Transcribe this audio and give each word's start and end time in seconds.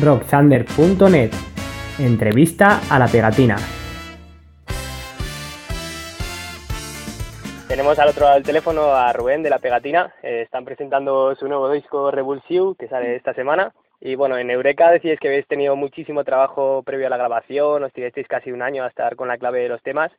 rocksander.net. 0.00 1.30
Entrevista 1.98 2.80
a 2.90 2.98
la 2.98 3.06
pegatina. 3.06 3.56
Tenemos 7.68 7.98
al 7.98 8.08
otro 8.08 8.24
lado 8.24 8.34
del 8.34 8.44
teléfono 8.44 8.94
a 8.94 9.12
Rubén 9.12 9.42
de 9.42 9.50
la 9.50 9.58
pegatina. 9.58 10.14
Eh, 10.22 10.42
están 10.42 10.64
presentando 10.64 11.34
su 11.36 11.48
nuevo 11.48 11.70
disco 11.70 12.10
Revulsive 12.10 12.74
que 12.78 12.88
sale 12.88 13.16
esta 13.16 13.34
semana. 13.34 13.72
Y 14.00 14.16
bueno, 14.16 14.36
en 14.36 14.50
Eureka 14.50 14.90
decís 14.90 15.18
que 15.18 15.28
habéis 15.28 15.46
tenido 15.46 15.76
muchísimo 15.76 16.24
trabajo 16.24 16.82
previo 16.84 17.06
a 17.06 17.10
la 17.10 17.16
grabación, 17.16 17.84
os 17.84 17.92
tirasteis 17.92 18.28
casi 18.28 18.52
un 18.52 18.62
año 18.62 18.84
a 18.84 18.88
estar 18.88 19.16
con 19.16 19.28
la 19.28 19.38
clave 19.38 19.62
de 19.62 19.68
los 19.68 19.82
temas. 19.82 20.12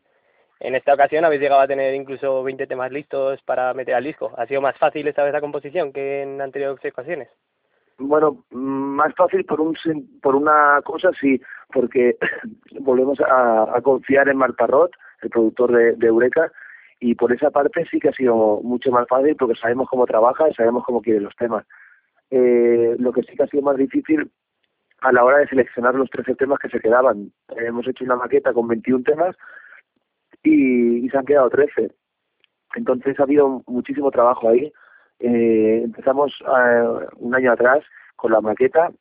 En 0.60 0.74
esta 0.74 0.94
ocasión 0.94 1.26
habéis 1.26 1.42
llegado 1.42 1.62
a 1.62 1.68
tener 1.68 1.94
incluso 1.94 2.42
20 2.44 2.66
temas 2.66 2.92
listos 2.92 3.40
para 3.44 3.74
meter 3.74 3.94
al 3.94 4.04
disco. 4.04 4.32
¿Ha 4.38 4.48
sido 4.48 4.62
más 4.62 4.78
fácil 4.78 5.08
esta 5.08 5.24
vez 5.24 5.34
la 5.34 5.42
composición 5.42 5.92
que 5.92 6.24
en 6.24 6.42
anteriores 6.42 6.80
ocasiones? 6.92 7.28
Bueno, 7.98 8.44
más 8.52 9.14
fácil 9.16 9.46
por 9.46 9.62
un 9.62 9.76
por 10.22 10.36
una 10.36 10.82
cosa 10.84 11.12
sí, 11.20 11.42
porque 11.72 12.18
volvemos 12.82 13.20
a, 13.22 13.80
confiar 13.82 14.28
en 14.28 14.38
Marta 14.38 14.68
Roth, 14.68 14.92
el 15.22 15.30
productor 15.30 15.72
de, 15.72 16.08
Eureka, 16.08 16.52
y 17.00 17.16
por 17.16 17.32
esa 17.32 17.52
parte 17.52 17.86
sí 17.90 18.00
que 18.00 18.10
ha 18.10 18.14
sido 18.14 18.60
mucho 18.64 18.92
más 18.92 19.08
fácil 19.08 19.36
porque 19.38 19.56
sabemos 19.56 19.88
cómo 19.90 20.06
trabaja 20.06 20.50
y 20.50 20.54
sabemos 20.54 20.84
cómo 20.84 21.02
quiere 21.02 21.22
los 21.22 21.36
temas. 21.36 21.66
Eh, 22.32 22.96
lo 23.00 23.14
que 23.14 23.22
sí 23.24 23.36
que 23.36 23.44
ha 23.44 23.48
sido 23.48 23.64
más 23.64 23.78
difícil 23.78 24.30
a 25.02 25.12
la 25.12 25.24
hora 25.24 25.38
de 25.38 25.48
seleccionar 25.48 25.96
los 25.96 26.10
13 26.10 26.36
temas 26.36 26.60
que 26.60 26.70
se 26.70 26.80
quedaban. 26.80 27.32
hemos 27.58 27.88
hecho 27.88 28.04
una 28.04 28.16
maqueta 28.16 28.54
con 28.54 28.68
21 28.68 29.04
temas 29.04 29.36
y, 30.44 31.08
se 31.10 31.18
han 31.18 31.26
quedado 31.26 31.50
13. 31.50 31.92
Entonces 32.76 33.20
ha 33.20 33.24
habido 33.24 33.64
muchísimo 33.68 34.12
trabajo 34.12 34.50
ahí. 34.50 34.72
Eh, 35.20 35.82
empezamos 35.84 36.34
eh, 36.42 37.08
un 37.18 37.36
año 37.36 37.52
atrás 37.52 37.84
con 38.16 38.32
la 38.32 38.42
maqueta 38.42 38.92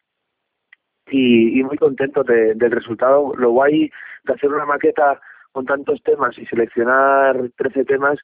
y, 1.11 1.63
muy 1.63 1.77
contentos 1.77 2.27
del 2.27 2.71
resultado. 2.71 3.35
Lo 3.37 3.51
guay 3.51 3.91
de 4.25 4.33
hacer 4.33 4.51
una 4.51 4.67
maqueta 4.67 5.21
con 5.53 5.67
tantos 5.67 6.03
temas 6.03 6.37
y 6.39 6.47
seleccionar 6.47 7.51
13 7.57 7.85
temas 7.85 8.19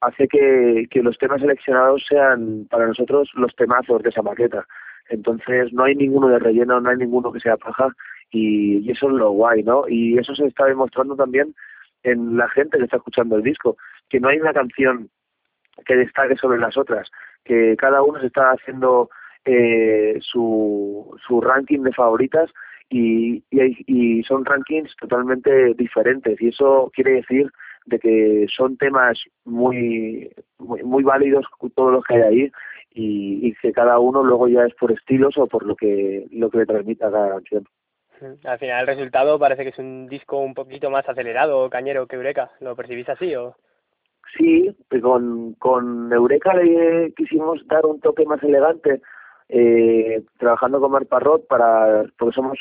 hace 0.00 0.28
que, 0.28 0.86
que 0.90 1.02
los 1.02 1.16
temas 1.18 1.40
seleccionados 1.40 2.04
sean 2.06 2.66
para 2.70 2.86
nosotros 2.86 3.30
los 3.34 3.54
temazos 3.56 4.02
de 4.02 4.10
esa 4.10 4.22
maqueta. 4.22 4.66
Entonces 5.08 5.72
no 5.72 5.84
hay 5.84 5.94
ninguno 5.94 6.28
de 6.28 6.38
relleno, 6.38 6.80
no 6.80 6.90
hay 6.90 6.96
ninguno 6.96 7.32
que 7.32 7.40
sea 7.40 7.56
paja 7.56 7.88
y, 8.30 8.90
eso 8.90 9.08
es 9.08 9.14
lo 9.14 9.30
guay, 9.30 9.62
¿no? 9.62 9.88
Y 9.88 10.18
eso 10.18 10.34
se 10.34 10.46
está 10.46 10.66
demostrando 10.66 11.16
también 11.16 11.54
en 12.02 12.36
la 12.36 12.48
gente 12.50 12.78
que 12.78 12.84
está 12.84 12.96
escuchando 12.96 13.36
el 13.36 13.42
disco, 13.42 13.76
que 14.08 14.20
no 14.20 14.28
hay 14.28 14.38
una 14.38 14.52
canción 14.52 15.08
que 15.86 15.96
destaque 15.96 16.36
sobre 16.36 16.58
las 16.58 16.76
otras, 16.76 17.10
que 17.44 17.76
cada 17.76 18.02
uno 18.02 18.20
se 18.20 18.26
está 18.26 18.52
haciendo 18.52 19.10
eh, 19.44 20.18
su, 20.20 21.16
su 21.26 21.40
ranking 21.40 21.80
de 21.80 21.92
favoritas 21.92 22.50
y, 22.88 23.42
y, 23.50 23.84
y 23.86 24.22
son 24.24 24.44
rankings 24.44 24.94
totalmente 24.96 25.74
diferentes 25.74 26.40
y 26.40 26.48
eso 26.48 26.90
quiere 26.94 27.12
decir 27.12 27.50
de 27.86 27.98
que 27.98 28.46
son 28.54 28.76
temas 28.76 29.22
muy, 29.44 30.30
muy, 30.58 31.02
válidos 31.02 31.44
todos 31.74 31.92
los 31.92 32.04
que 32.04 32.14
hay 32.14 32.22
ahí 32.22 32.52
y, 32.94 33.48
y, 33.48 33.54
que 33.54 33.72
cada 33.72 33.98
uno 33.98 34.22
luego 34.22 34.48
ya 34.48 34.64
es 34.64 34.74
por 34.74 34.92
estilos 34.92 35.36
o 35.36 35.46
por 35.46 35.66
lo 35.66 35.76
que 35.76 36.26
lo 36.30 36.48
que 36.48 36.58
le 36.58 36.66
transmita 36.66 37.10
cada 37.10 37.30
canción. 37.30 37.66
Al 38.44 38.58
final 38.58 38.80
el 38.80 38.86
resultado 38.86 39.38
parece 39.38 39.64
que 39.64 39.70
es 39.70 39.78
un 39.78 40.06
disco 40.06 40.38
un 40.38 40.54
poquito 40.54 40.88
más 40.88 41.06
acelerado, 41.08 41.68
cañero 41.68 42.06
que 42.06 42.16
Eureka. 42.16 42.52
¿Lo 42.60 42.76
percibís 42.76 43.08
así 43.08 43.34
o...? 43.34 43.56
Sí, 44.36 44.74
con, 45.00 45.54
con 45.54 46.12
Eureka 46.12 46.54
le 46.54 47.12
quisimos 47.16 47.66
dar 47.66 47.86
un 47.86 48.00
toque 48.00 48.24
más 48.24 48.42
elegante, 48.42 49.00
eh, 49.48 50.22
trabajando 50.38 50.80
con 50.80 50.92
Mar 50.92 51.06
Parrot 51.06 51.46
para, 51.46 52.04
porque 52.18 52.34
somos 52.34 52.58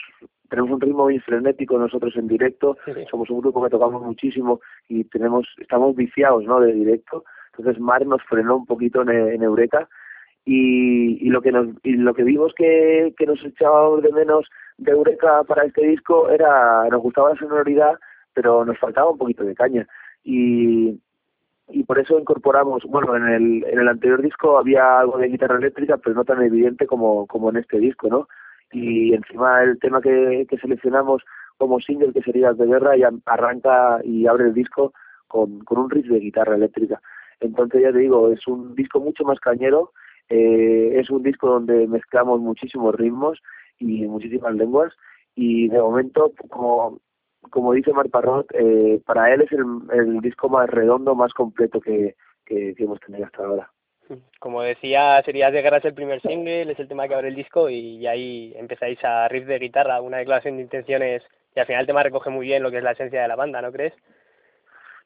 tenemos 0.49 0.69
un 0.69 0.81
ritmo 0.81 1.05
muy 1.05 1.19
frenético 1.19 1.79
nosotros 1.79 2.15
en 2.15 2.27
directo, 2.27 2.77
somos 3.09 3.29
un 3.31 3.41
grupo 3.41 3.63
que 3.63 3.71
tocamos 3.71 4.03
muchísimo 4.03 4.59
y 4.87 5.03
tenemos 5.05 5.47
estamos 5.59 5.95
viciados 5.95 6.43
¿no? 6.43 6.59
de 6.59 6.73
directo, 6.73 7.23
entonces 7.57 7.81
Mar 7.81 8.05
nos 8.05 8.21
frenó 8.23 8.57
un 8.57 8.65
poquito 8.67 9.01
en, 9.01 9.09
en 9.09 9.41
Eureka 9.41 9.89
y, 10.45 11.25
y 11.25 11.29
lo 11.29 11.41
que 11.41 11.51
nos 11.51 11.69
y 11.81 11.93
lo 11.93 12.13
que 12.13 12.23
vimos 12.23 12.53
que, 12.55 13.15
que 13.17 13.25
nos 13.25 13.43
echábamos 13.43 14.03
de 14.03 14.11
menos 14.11 14.47
de 14.77 14.91
Eureka 14.91 15.43
para 15.45 15.63
este 15.63 15.87
disco 15.87 16.29
era 16.29 16.87
nos 16.91 17.01
gustaba 17.01 17.31
la 17.31 17.39
sonoridad 17.39 17.97
pero 18.33 18.65
nos 18.65 18.77
faltaba 18.79 19.11
un 19.11 19.17
poquito 19.17 19.43
de 19.43 19.55
caña. 19.55 19.87
Y 20.23 20.99
y 21.69 21.83
por 21.83 21.99
eso 21.99 22.19
incorporamos 22.19 22.83
bueno 22.83 23.15
en 23.15 23.27
el 23.27 23.65
en 23.65 23.79
el 23.79 23.87
anterior 23.87 24.21
disco 24.21 24.57
había 24.57 24.99
algo 24.99 25.17
de 25.17 25.29
guitarra 25.29 25.57
eléctrica 25.57 25.97
pero 25.97 26.15
no 26.15 26.25
tan 26.25 26.41
evidente 26.41 26.87
como 26.87 27.25
como 27.27 27.49
en 27.49 27.57
este 27.57 27.79
disco 27.79 28.09
no 28.09 28.27
y 28.73 29.13
encima 29.13 29.63
el 29.63 29.79
tema 29.79 30.01
que, 30.01 30.45
que 30.49 30.57
seleccionamos 30.57 31.23
como 31.57 31.79
single 31.79 32.11
que 32.11 32.23
sería 32.23 32.53
de 32.53 32.65
guerra 32.65 32.97
y 32.97 33.03
arranca 33.25 33.99
y 34.03 34.25
abre 34.27 34.45
el 34.45 34.53
disco 34.53 34.93
con, 35.27 35.59
con 35.59 35.77
un 35.77 35.89
riff 35.89 36.07
de 36.07 36.19
guitarra 36.19 36.55
eléctrica. 36.55 36.99
Entonces 37.39 37.81
ya 37.81 37.91
te 37.91 37.99
digo 37.99 38.31
es 38.31 38.45
un 38.47 38.75
disco 38.75 38.99
mucho 38.99 39.23
más 39.23 39.39
cañero 39.39 39.91
eh, 40.29 40.99
es 40.99 41.09
un 41.09 41.23
disco 41.23 41.47
donde 41.47 41.87
mezclamos 41.87 42.39
muchísimos 42.39 42.95
ritmos 42.95 43.41
y 43.79 44.05
muchísimas 44.07 44.55
lenguas 44.55 44.93
y 45.35 45.67
de 45.67 45.79
momento 45.79 46.31
como 46.49 46.99
como 47.49 47.73
dice 47.73 47.93
Mar 47.93 48.09
Parrot 48.09 48.47
eh, 48.53 49.01
para 49.05 49.33
él 49.33 49.41
es 49.41 49.51
el, 49.51 49.65
el 49.91 50.21
disco 50.21 50.49
más 50.49 50.69
redondo 50.69 51.15
más 51.15 51.33
completo 51.33 51.79
que, 51.79 52.15
que 52.45 52.75
hemos 52.77 52.99
tenido 52.99 53.25
hasta 53.25 53.43
ahora 53.43 53.69
como 54.39 54.61
decía, 54.61 55.21
sería 55.23 55.51
de 55.51 55.61
Guerra 55.61 55.77
es 55.77 55.85
el 55.85 55.93
primer 55.93 56.21
single, 56.21 56.71
es 56.71 56.79
el 56.79 56.87
tema 56.87 57.07
que 57.07 57.15
abre 57.15 57.29
el 57.29 57.35
disco 57.35 57.69
y 57.69 58.05
ahí 58.05 58.53
empezáis 58.57 59.03
a 59.03 59.27
riff 59.27 59.45
de 59.45 59.59
guitarra, 59.59 60.01
una 60.01 60.17
declaración 60.17 60.57
de 60.57 60.63
intenciones 60.63 61.23
y 61.55 61.59
al 61.59 61.65
final 61.65 61.81
el 61.81 61.87
tema 61.87 62.03
recoge 62.03 62.29
muy 62.29 62.47
bien 62.47 62.63
lo 62.63 62.71
que 62.71 62.77
es 62.77 62.83
la 62.83 62.91
esencia 62.91 63.21
de 63.21 63.27
la 63.27 63.35
banda, 63.35 63.61
¿no 63.61 63.71
crees? 63.71 63.93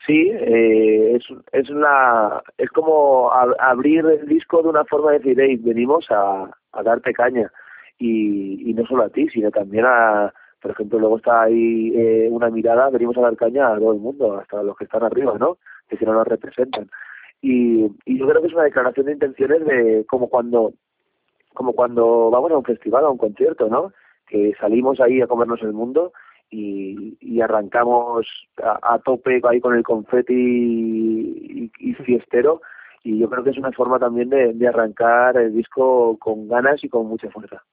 Sí, 0.05 0.29
eh, 0.31 1.15
es, 1.15 1.25
es 1.51 1.69
una 1.69 2.41
es 2.57 2.69
como 2.69 3.31
abrir 3.31 4.05
el 4.05 4.27
disco 4.27 4.61
de 4.61 4.69
una 4.69 4.85
forma 4.85 5.11
de 5.11 5.19
decir, 5.19 5.37
hey, 5.39 5.57
venimos 5.59 6.05
a, 6.09 6.49
a 6.71 6.83
darte 6.83 7.13
caña 7.13 7.51
y, 7.97 8.69
y 8.69 8.73
no 8.73 8.85
solo 8.85 9.03
a 9.03 9.09
ti, 9.09 9.27
sino 9.29 9.51
también 9.51 9.85
a, 9.85 10.33
por 10.61 10.71
ejemplo, 10.71 10.99
luego 10.99 11.17
está 11.17 11.43
ahí 11.43 11.93
eh, 11.95 12.27
una 12.31 12.49
mirada, 12.49 12.89
venimos 12.89 13.17
a 13.17 13.21
dar 13.21 13.35
caña 13.35 13.73
a 13.73 13.77
todo 13.77 13.93
el 13.93 13.99
mundo, 13.99 14.37
hasta 14.37 14.63
los 14.63 14.75
que 14.77 14.85
están 14.85 15.03
arriba, 15.03 15.37
¿no? 15.37 15.57
Que 15.87 15.97
si 15.97 16.05
no 16.05 16.13
nos 16.13 16.27
representan 16.27 16.89
y, 17.41 17.85
y 18.05 18.17
yo 18.17 18.27
creo 18.27 18.41
que 18.41 18.47
es 18.47 18.53
una 18.53 18.63
declaración 18.63 19.05
de 19.05 19.13
intenciones 19.13 19.65
de 19.65 20.05
como 20.07 20.27
cuando 20.29 20.73
como 21.53 21.73
cuando 21.73 22.29
vamos 22.29 22.51
a 22.51 22.57
un 22.57 22.63
festival 22.63 23.05
a 23.05 23.09
un 23.09 23.17
concierto 23.17 23.67
no 23.69 23.91
que 24.27 24.53
salimos 24.59 24.99
ahí 24.99 25.21
a 25.21 25.27
comernos 25.27 25.61
el 25.61 25.73
mundo 25.73 26.13
y, 26.49 27.17
y 27.19 27.41
arrancamos 27.41 28.25
a, 28.63 28.99
tope 28.99 29.41
ahí 29.43 29.59
con 29.59 29.75
el 29.75 29.83
confeti 29.83 30.33
y, 31.79 31.93
fiestero 32.05 32.61
y 33.03 33.19
yo 33.19 33.29
creo 33.29 33.43
que 33.43 33.51
es 33.51 33.57
una 33.57 33.71
forma 33.71 33.99
también 33.99 34.29
de, 34.29 34.53
de 34.53 34.67
arrancar 34.67 35.37
el 35.37 35.53
disco 35.53 36.17
con 36.19 36.47
ganas 36.47 36.83
y 36.83 36.89
con 36.89 37.05
mucha 37.07 37.29
fuerza. 37.29 37.63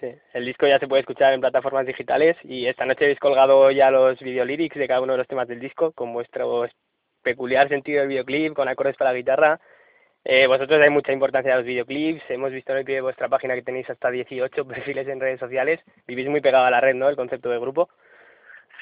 Sí, 0.00 0.08
el 0.34 0.44
disco 0.44 0.66
ya 0.66 0.78
se 0.78 0.88
puede 0.88 1.00
escuchar 1.00 1.32
en 1.32 1.40
plataformas 1.40 1.86
digitales 1.86 2.36
y 2.42 2.66
esta 2.66 2.84
noche 2.84 3.04
habéis 3.04 3.18
colgado 3.18 3.70
ya 3.70 3.90
los 3.90 4.18
videolyrics 4.20 4.76
de 4.76 4.88
cada 4.88 5.00
uno 5.00 5.12
de 5.12 5.18
los 5.18 5.28
temas 5.28 5.48
del 5.48 5.60
disco 5.60 5.92
con 5.92 6.12
vuestro 6.12 6.66
peculiar 7.22 7.68
sentido 7.68 8.00
del 8.00 8.08
videoclip, 8.08 8.54
con 8.54 8.68
acordes 8.68 8.96
para 8.96 9.12
la 9.12 9.16
guitarra. 9.16 9.60
Eh, 10.24 10.46
vosotros 10.46 10.78
dais 10.78 10.90
mucha 10.90 11.12
importancia 11.12 11.54
a 11.54 11.58
los 11.58 11.64
videoclips, 11.64 12.22
hemos 12.30 12.50
visto 12.50 12.72
en 12.72 12.78
el 12.78 12.84
pie 12.84 12.96
de 12.96 13.00
vuestra 13.00 13.28
página 13.28 13.54
que 13.54 13.62
tenéis 13.62 13.88
hasta 13.88 14.10
18 14.10 14.64
perfiles 14.68 15.08
en 15.08 15.20
redes 15.20 15.40
sociales, 15.40 15.80
vivís 16.06 16.28
muy 16.28 16.40
pegado 16.40 16.66
a 16.66 16.70
la 16.70 16.80
red, 16.80 16.94
¿no?, 16.94 17.08
el 17.08 17.16
concepto 17.16 17.48
de 17.48 17.58
grupo. 17.58 17.88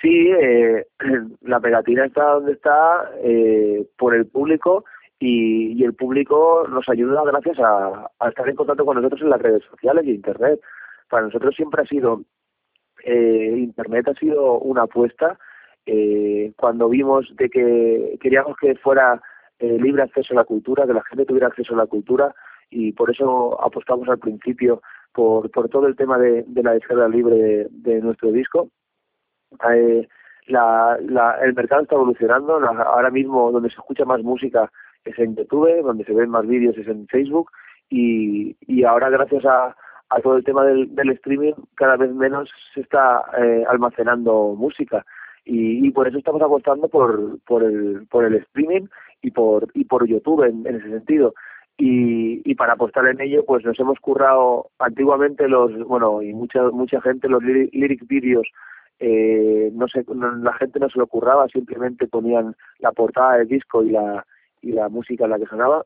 Sí, 0.01 0.31
eh, 0.31 0.87
la 1.43 1.61
pegatina 1.61 2.07
está 2.07 2.25
donde 2.25 2.53
está 2.53 3.11
eh, 3.23 3.87
por 3.97 4.15
el 4.15 4.27
público 4.27 4.85
y, 5.19 5.81
y, 5.81 5.85
el 5.85 5.95
público 5.95 6.67
nos 6.69 6.89
ayuda 6.89 7.23
gracias 7.25 7.59
a, 7.61 8.11
a, 8.19 8.29
estar 8.29 8.49
en 8.49 8.57
contacto 8.57 8.85
con 8.85 8.97
nosotros 8.97 9.23
en 9.23 9.31
las 9.31 9.41
redes 9.41 9.63
sociales 9.71 10.05
y 10.05 10.11
Internet. 10.11 10.61
Para 11.09 11.27
nosotros 11.27 11.55
siempre 11.55 11.83
ha 11.83 11.87
sido, 11.87 12.23
eh, 13.05 13.55
Internet 13.57 14.09
ha 14.09 14.15
sido 14.15 14.59
una 14.59 14.83
apuesta 14.83 15.39
eh, 15.87 16.53
cuando 16.57 16.89
vimos 16.89 17.35
de 17.37 17.51
que 17.51 18.19
queríamos 18.21 18.57
que 18.57 18.75
fuera 18.77 19.21
eh, 19.59 19.79
libre 19.79 20.03
acceso 20.03 20.33
a 20.33 20.37
la 20.37 20.45
cultura, 20.45 20.87
que 20.87 20.95
la 20.95 21.05
gente 21.05 21.27
tuviera 21.27 21.49
acceso 21.49 21.75
a 21.75 21.79
la 21.79 21.87
cultura 21.87 22.35
y 22.71 22.93
por 22.93 23.11
eso 23.11 23.63
apostamos 23.63 24.09
al 24.09 24.19
principio 24.19 24.83
por, 25.13 25.51
por 25.51 25.69
todo 25.69 25.87
el 25.87 25.95
tema 25.95 26.19
de, 26.19 26.45
de 26.47 26.63
la 26.63 26.73
descarga 26.73 27.09
libre 27.09 27.69
de, 27.71 28.01
nuestro 28.01 28.33
disco. 28.33 28.69
Eh, 29.73 30.09
la, 30.47 30.99
la, 31.03 31.39
el 31.43 31.55
mercado 31.55 31.83
está 31.83 31.95
evolucionando, 31.95 32.55
ahora 32.57 33.11
mismo 33.11 33.53
donde 33.53 33.71
se 33.71 33.77
escucha 33.77 34.05
más 34.05 34.23
música 34.23 34.71
es 35.05 35.19
en 35.19 35.37
YouTube, 35.37 35.83
donde 35.83 36.05
se 36.05 36.15
ven 36.15 36.31
más 36.31 36.47
vídeos 36.47 36.77
es 36.79 36.89
en 36.89 37.07
Facebook 37.09 37.51
y, 37.91 38.57
y 38.67 38.85
ahora 38.85 39.11
gracias 39.11 39.45
a, 39.45 39.77
a 40.17 40.21
todo 40.21 40.37
el 40.37 40.45
tema 40.45 40.65
del, 40.65 40.95
del 40.95 41.11
streaming 41.11 41.55
cada 41.75 41.97
vez 41.97 42.13
menos 42.13 42.51
se 42.73 42.81
está 42.81 43.23
eh, 43.39 43.65
almacenando 43.69 44.55
música. 44.57 45.05
Y, 45.45 45.87
y 45.87 45.91
por 45.91 46.09
eso 46.09 46.19
estamos 46.19 46.41
apostando 46.43 46.89
por, 46.89 47.39
por, 47.47 47.63
el, 47.63 48.07
por 48.11 48.25
el 48.25 48.35
streaming 48.37 48.87
y 49.23 49.31
por, 49.31 49.69
y 49.75 49.85
por 49.85 50.07
YouTube 50.07 50.45
en, 50.45 50.67
en 50.67 50.77
ese 50.77 50.89
sentido. 50.91 51.35
y, 51.77 52.41
y 52.51 52.55
para 52.55 52.75
apostar 52.75 53.07
en 53.09 53.21
ello 53.21 53.45
pues 53.45 53.65
nos 53.65 53.79
hemos 53.81 53.99
currado 53.99 54.71
antiguamente 54.79 55.49
los 55.49 55.73
bueno 55.89 56.23
y 56.23 56.33
mucha 56.33 56.63
mucha 56.71 57.01
gente 57.01 57.29
los 57.29 57.43
lyric 57.43 58.07
videos 58.07 58.47
eh, 59.01 59.71
no 59.75 59.89
sé 59.89 60.05
la 60.09 60.53
gente 60.55 60.79
no 60.79 60.89
se 60.89 61.01
lo 61.01 61.07
curraba 61.09 61.49
simplemente 61.49 62.07
ponían 62.07 62.55
la 62.79 62.93
portada 62.93 63.39
del 63.39 63.49
disco 63.49 63.83
y 63.83 63.91
la 63.91 64.25
y 64.65 64.73
la 64.73 64.89
música 64.89 65.25
en 65.25 65.31
la 65.31 65.39
que 65.39 65.47
sonaba. 65.47 65.85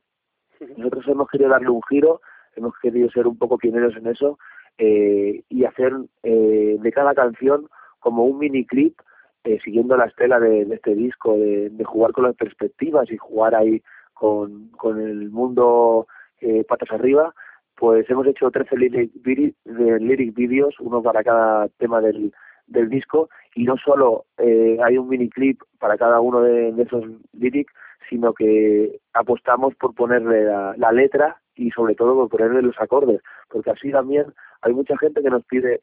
Nosotros 0.76 1.06
hemos 1.08 1.28
querido 1.28 1.50
darle 1.50 1.68
un 1.68 1.82
giro 1.88 2.20
hemos 2.56 2.74
querido 2.80 3.10
ser 3.10 3.26
un 3.26 3.38
poco 3.38 3.58
pioneros 3.58 3.96
en 3.96 4.06
eso 4.06 4.38
eh, 4.78 5.42
y 5.48 5.64
hacer 5.64 5.92
eh, 6.22 6.76
de 6.78 6.92
cada 6.92 7.14
canción 7.14 7.68
como 8.00 8.24
un 8.24 8.38
mini 8.38 8.64
clip 8.64 8.98
eh, 9.44 9.58
siguiendo 9.64 9.96
la 9.96 10.06
estela 10.06 10.40
de, 10.40 10.62
este 10.62 10.94
disco 10.94 11.36
de, 11.36 11.70
de, 11.70 11.84
jugar 11.84 12.12
con 12.12 12.24
las 12.24 12.36
perspectivas 12.36 13.10
y 13.10 13.16
jugar 13.16 13.54
ahí 13.54 13.82
con, 14.12 14.68
con 14.70 15.00
el 15.00 15.30
mundo 15.30 16.06
eh, 16.40 16.64
patas 16.64 16.90
arriba, 16.92 17.34
pues 17.76 18.08
hemos 18.10 18.26
hecho 18.26 18.50
13 18.50 18.76
lyric, 18.76 19.12
de 19.12 20.00
lyric 20.00 20.34
videos, 20.34 20.74
uno 20.80 21.02
para 21.02 21.22
cada 21.22 21.68
tema 21.78 22.00
del, 22.00 22.32
del 22.66 22.88
disco, 22.88 23.28
y 23.54 23.64
no 23.64 23.76
solo 23.76 24.26
eh, 24.38 24.78
hay 24.84 24.98
un 24.98 25.08
mini 25.08 25.28
clip 25.28 25.60
para 25.78 25.96
cada 25.96 26.20
uno 26.20 26.42
de, 26.42 26.74
esos 26.82 27.04
lyrics, 27.32 27.72
sino 28.08 28.32
que 28.34 29.00
apostamos 29.14 29.74
por 29.76 29.94
ponerle 29.94 30.44
la, 30.44 30.92
letra 30.92 31.40
y 31.58 31.70
sobre 31.72 31.94
todo 31.94 32.14
por 32.14 32.28
ponerle 32.28 32.62
los 32.62 32.80
acordes, 32.80 33.20
porque 33.50 33.70
así 33.70 33.90
también 33.90 34.26
hay 34.62 34.72
mucha 34.72 34.96
gente 34.96 35.22
que 35.22 35.30
nos 35.30 35.44
pide 35.44 35.82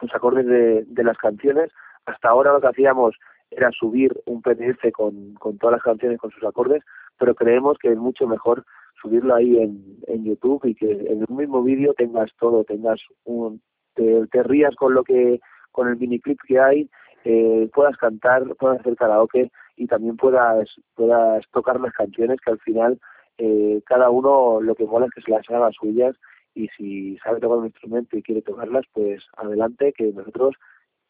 los 0.00 0.14
acordes 0.14 0.46
de, 0.46 0.84
de 0.86 1.04
las 1.04 1.18
canciones. 1.18 1.70
Hasta 2.06 2.28
ahora 2.28 2.52
lo 2.52 2.60
que 2.60 2.68
hacíamos 2.68 3.14
era 3.50 3.70
subir 3.70 4.12
un 4.26 4.42
PDF 4.42 4.90
con, 4.92 5.34
con 5.34 5.58
todas 5.58 5.74
las 5.74 5.82
canciones 5.82 6.18
con 6.18 6.30
sus 6.30 6.42
acordes, 6.44 6.82
pero 7.18 7.34
creemos 7.34 7.78
que 7.78 7.92
es 7.92 7.98
mucho 7.98 8.26
mejor 8.26 8.64
subirlo 9.00 9.34
ahí 9.34 9.58
en, 9.58 9.98
en 10.06 10.24
YouTube 10.24 10.64
y 10.64 10.74
que 10.74 10.90
en 10.90 11.24
un 11.28 11.36
mismo 11.36 11.62
vídeo 11.62 11.94
tengas 11.94 12.30
todo, 12.38 12.64
tengas 12.64 13.00
un, 13.24 13.60
te, 13.94 14.42
rías 14.42 14.74
con 14.76 14.94
lo 14.94 15.04
que, 15.04 15.40
con 15.72 15.88
el 15.88 15.96
miniclip 15.96 16.38
que 16.46 16.58
hay, 16.58 16.90
eh, 17.24 17.68
puedas 17.72 17.96
cantar, 17.96 18.44
puedas 18.56 18.80
hacer 18.80 18.96
karaoke 18.96 19.50
y 19.76 19.86
también 19.86 20.16
puedas, 20.16 20.68
puedas 20.94 21.44
tocar 21.52 21.80
las 21.80 21.92
canciones 21.92 22.38
que 22.40 22.50
al 22.50 22.58
final 22.60 22.98
eh, 23.38 23.80
cada 23.84 24.10
uno 24.10 24.60
lo 24.60 24.74
que 24.74 24.84
mola 24.84 25.06
es 25.06 25.12
que 25.12 25.22
se 25.22 25.30
las 25.30 25.48
haga 25.50 25.70
suyas 25.72 26.14
y 26.54 26.68
si 26.68 27.18
sabe 27.18 27.40
tocar 27.40 27.58
un 27.58 27.66
instrumento 27.66 28.16
y 28.16 28.22
quiere 28.22 28.42
tocarlas, 28.42 28.84
pues 28.92 29.24
adelante, 29.36 29.92
que 29.92 30.12
nosotros 30.12 30.54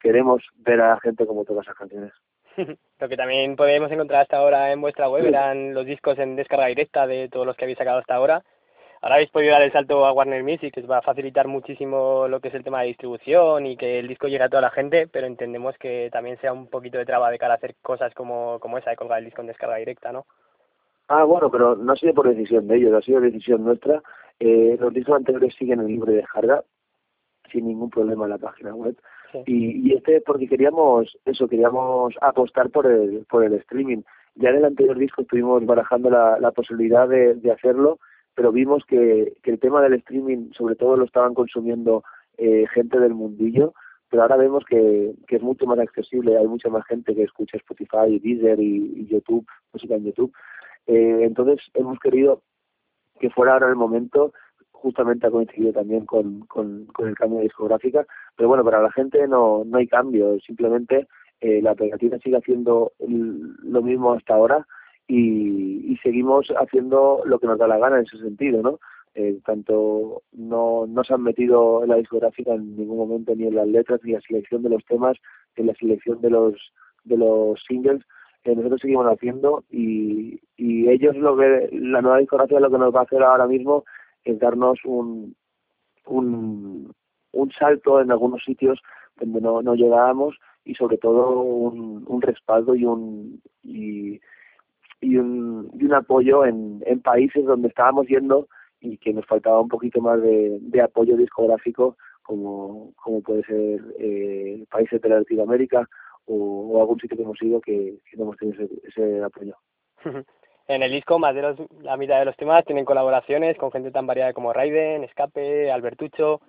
queremos 0.00 0.42
ver 0.56 0.80
a 0.80 0.90
la 0.90 1.00
gente 1.00 1.26
como 1.26 1.44
toca 1.44 1.62
esas 1.62 1.76
canciones. 1.76 2.12
Lo 2.98 3.08
que 3.08 3.16
también 3.16 3.56
podemos 3.56 3.90
encontrar 3.90 4.22
hasta 4.22 4.38
ahora 4.38 4.72
en 4.72 4.80
vuestra 4.80 5.08
web 5.08 5.26
eran 5.26 5.74
los 5.74 5.84
discos 5.84 6.18
en 6.18 6.36
descarga 6.36 6.66
directa 6.66 7.06
de 7.06 7.28
todos 7.28 7.46
los 7.46 7.56
que 7.56 7.64
habéis 7.64 7.78
sacado 7.78 7.98
hasta 7.98 8.14
ahora. 8.14 8.42
Ahora 9.02 9.16
habéis 9.16 9.30
podido 9.30 9.52
dar 9.52 9.60
el 9.60 9.72
salto 9.72 10.06
a 10.06 10.12
Warner 10.12 10.42
Music, 10.42 10.72
que 10.72 10.80
os 10.80 10.90
va 10.90 10.98
a 10.98 11.02
facilitar 11.02 11.46
muchísimo 11.46 12.26
lo 12.26 12.40
que 12.40 12.48
es 12.48 12.54
el 12.54 12.64
tema 12.64 12.80
de 12.80 12.88
distribución 12.88 13.66
y 13.66 13.76
que 13.76 13.98
el 13.98 14.08
disco 14.08 14.28
llegue 14.28 14.44
a 14.44 14.48
toda 14.48 14.62
la 14.62 14.70
gente, 14.70 15.08
pero 15.08 15.26
entendemos 15.26 15.76
que 15.76 16.08
también 16.10 16.38
sea 16.40 16.54
un 16.54 16.68
poquito 16.68 16.96
de 16.96 17.04
traba 17.04 17.30
de 17.30 17.38
cara 17.38 17.54
a 17.54 17.56
hacer 17.58 17.74
cosas 17.82 18.14
como, 18.14 18.58
como 18.60 18.78
esa 18.78 18.90
de 18.90 18.96
colgar 18.96 19.18
el 19.18 19.26
disco 19.26 19.42
en 19.42 19.48
descarga 19.48 19.76
directa, 19.76 20.10
¿no? 20.10 20.24
Ah, 21.08 21.24
bueno, 21.24 21.50
pero 21.50 21.76
no 21.76 21.92
ha 21.92 21.96
sido 21.96 22.14
por 22.14 22.28
decisión 22.28 22.66
de 22.66 22.76
ellos, 22.76 22.94
ha 22.94 23.02
sido 23.02 23.20
decisión 23.20 23.64
nuestra. 23.64 24.02
Eh, 24.40 24.76
los 24.80 24.92
discos 24.92 25.16
anteriores 25.16 25.54
siguen 25.54 25.80
en 25.80 25.86
libre 25.88 26.14
descarga, 26.14 26.64
sin 27.52 27.66
ningún 27.66 27.90
problema 27.90 28.24
en 28.24 28.30
la 28.30 28.38
página 28.38 28.74
web. 28.74 28.96
Y, 29.46 29.88
y 29.88 29.94
este 29.94 30.20
porque 30.20 30.46
queríamos 30.46 31.18
eso, 31.24 31.48
queríamos 31.48 32.14
apostar 32.20 32.70
por 32.70 32.86
el, 32.86 33.26
por 33.28 33.44
el 33.44 33.54
streaming. 33.54 34.02
Ya 34.36 34.50
en 34.50 34.56
el 34.56 34.64
anterior 34.64 34.96
disco 34.96 35.22
estuvimos 35.22 35.64
barajando 35.66 36.08
la, 36.08 36.38
la 36.38 36.52
posibilidad 36.52 37.08
de, 37.08 37.34
de 37.34 37.52
hacerlo, 37.52 37.98
pero 38.34 38.52
vimos 38.52 38.84
que, 38.86 39.34
que 39.42 39.50
el 39.50 39.58
tema 39.58 39.82
del 39.82 39.94
streaming 39.94 40.52
sobre 40.52 40.76
todo 40.76 40.96
lo 40.96 41.04
estaban 41.04 41.34
consumiendo 41.34 42.04
eh, 42.38 42.66
gente 42.72 42.98
del 42.98 43.14
mundillo, 43.14 43.74
pero 44.08 44.22
ahora 44.22 44.36
vemos 44.36 44.64
que, 44.64 45.14
que 45.26 45.36
es 45.36 45.42
mucho 45.42 45.66
más 45.66 45.78
accesible, 45.78 46.38
hay 46.38 46.46
mucha 46.46 46.68
más 46.68 46.84
gente 46.86 47.14
que 47.14 47.24
escucha 47.24 47.56
Spotify, 47.56 48.18
Deezer 48.20 48.60
y, 48.60 49.00
y 49.00 49.06
YouTube, 49.06 49.46
música 49.72 49.94
en 49.96 50.04
YouTube. 50.04 50.32
Eh, 50.86 51.20
entonces 51.22 51.60
hemos 51.74 51.98
querido 51.98 52.42
que 53.20 53.30
fuera 53.30 53.54
ahora 53.54 53.68
el 53.68 53.76
momento 53.76 54.32
justamente 54.70 55.26
ha 55.26 55.30
coincidido 55.30 55.72
también 55.72 56.04
con, 56.04 56.40
con, 56.40 56.86
el 56.98 57.14
cambio 57.14 57.38
de 57.38 57.44
discográfica, 57.44 58.06
pero 58.36 58.48
bueno, 58.48 58.64
para 58.64 58.82
la 58.82 58.92
gente 58.92 59.26
no, 59.26 59.64
no 59.64 59.78
hay 59.78 59.86
cambio, 59.86 60.38
simplemente 60.40 61.08
eh, 61.40 61.62
la 61.62 61.74
pegatina 61.74 62.18
sigue 62.18 62.36
haciendo 62.36 62.92
lo 62.98 63.82
mismo 63.82 64.12
hasta 64.12 64.34
ahora 64.34 64.66
y, 65.06 65.90
y 65.90 65.96
seguimos 66.02 66.48
haciendo 66.58 67.22
lo 67.24 67.38
que 67.38 67.46
nos 67.46 67.58
da 67.58 67.66
la 67.66 67.78
gana 67.78 67.96
en 67.96 68.04
ese 68.04 68.18
sentido, 68.18 68.62
¿no? 68.62 68.78
Eh, 69.16 69.38
tanto 69.46 70.22
no, 70.32 70.86
no 70.88 71.04
se 71.04 71.14
han 71.14 71.22
metido 71.22 71.84
en 71.84 71.90
la 71.90 71.96
discográfica 71.96 72.52
en 72.52 72.76
ningún 72.76 72.98
momento 72.98 73.32
ni 73.36 73.46
en 73.46 73.54
las 73.54 73.68
letras 73.68 74.00
ni 74.02 74.10
en 74.10 74.16
la 74.16 74.22
selección 74.22 74.62
de 74.64 74.70
los 74.70 74.84
temas, 74.86 75.16
en 75.54 75.68
la 75.68 75.74
selección 75.74 76.20
de 76.20 76.30
los 76.30 76.54
de 77.04 77.16
los 77.16 77.62
singles, 77.68 78.02
eh, 78.44 78.54
nosotros 78.54 78.80
seguimos 78.80 79.06
haciendo 79.06 79.64
y, 79.70 80.40
y 80.56 80.88
ellos 80.88 81.16
lo 81.16 81.36
que 81.36 81.68
la 81.72 82.02
nueva 82.02 82.18
discografía 82.18 82.60
lo 82.60 82.70
que 82.70 82.78
nos 82.78 82.94
va 82.94 83.00
a 83.00 83.04
hacer 83.04 83.22
ahora 83.22 83.46
mismo 83.46 83.84
es 84.24 84.38
darnos 84.38 84.78
un, 84.84 85.34
un, 86.06 86.92
un 87.32 87.52
salto 87.52 88.00
en 88.00 88.10
algunos 88.10 88.42
sitios 88.44 88.80
donde 89.16 89.40
no, 89.40 89.62
no 89.62 89.74
llegábamos 89.74 90.36
y 90.64 90.74
sobre 90.74 90.98
todo 90.98 91.40
un, 91.40 92.04
un 92.06 92.22
respaldo 92.22 92.74
y 92.74 92.84
un 92.84 93.40
y, 93.62 94.20
y 95.00 95.16
un, 95.16 95.70
y 95.78 95.84
un 95.84 95.94
apoyo 95.94 96.44
en, 96.44 96.82
en 96.86 97.00
países 97.00 97.44
donde 97.44 97.68
estábamos 97.68 98.06
yendo 98.06 98.48
y 98.80 98.98
que 98.98 99.12
nos 99.12 99.26
faltaba 99.26 99.60
un 99.60 99.68
poquito 99.68 100.00
más 100.00 100.20
de, 100.20 100.58
de 100.60 100.80
apoyo 100.82 101.16
discográfico 101.16 101.96
como, 102.22 102.92
como 102.96 103.22
puede 103.22 103.42
ser 103.44 103.82
eh, 103.98 104.64
países 104.70 105.00
de 105.00 105.08
Latinoamérica 105.08 105.88
o, 106.26 106.34
o, 106.72 106.80
algún 106.80 106.98
sitio 107.00 107.16
que 107.16 107.22
hemos 107.22 107.42
ido 107.42 107.60
que, 107.60 107.98
que 108.10 108.16
no 108.16 108.24
hemos 108.24 108.36
tenido 108.36 108.64
ese, 108.64 108.74
ese 108.88 109.22
apoyo. 109.22 109.56
En 110.66 110.82
el 110.82 110.90
disco, 110.90 111.18
más 111.18 111.34
de 111.34 111.42
los, 111.42 111.58
la 111.82 111.98
mitad 111.98 112.18
de 112.18 112.24
los 112.24 112.36
temas 112.38 112.64
tienen 112.64 112.86
colaboraciones 112.86 113.58
con 113.58 113.70
gente 113.70 113.90
tan 113.90 114.06
variada 114.06 114.32
como 114.32 114.50
Raiden, 114.50 115.04
Escape, 115.04 115.70
Albertucho, 115.70 116.40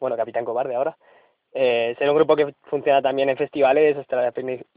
bueno, 0.00 0.16
Capitán 0.16 0.44
Cobarde 0.44 0.74
ahora. 0.74 0.96
Eh, 1.52 1.94
ser 1.98 2.08
un 2.08 2.16
grupo 2.16 2.34
que 2.34 2.54
funciona 2.64 3.00
también 3.02 3.28
en 3.28 3.36
festivales 3.36 3.96
os 3.96 4.02
estará 4.02 4.32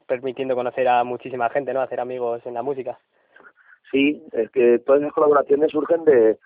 permitiendo 0.08 0.56
conocer 0.56 0.88
a 0.88 1.04
muchísima 1.04 1.50
gente, 1.50 1.74
¿no? 1.74 1.82
Hacer 1.82 2.00
amigos 2.00 2.46
en 2.46 2.54
la 2.54 2.62
música. 2.62 3.00
Sí, 3.92 4.24
es 4.32 4.50
que 4.52 4.80
todas 4.80 5.02
esas 5.02 5.14
colaboraciones 5.14 5.72
surgen 5.72 6.04
de, 6.04 6.38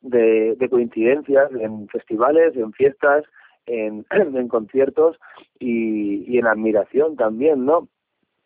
de, 0.00 0.54
de 0.56 0.68
coincidencias 0.68 1.50
en 1.52 1.88
festivales, 1.88 2.56
en 2.56 2.72
fiestas, 2.72 3.24
en, 3.66 4.06
en 4.10 4.48
conciertos 4.48 5.18
y, 5.58 6.24
y 6.32 6.38
en 6.38 6.46
admiración 6.46 7.16
también, 7.16 7.64
¿no? 7.64 7.88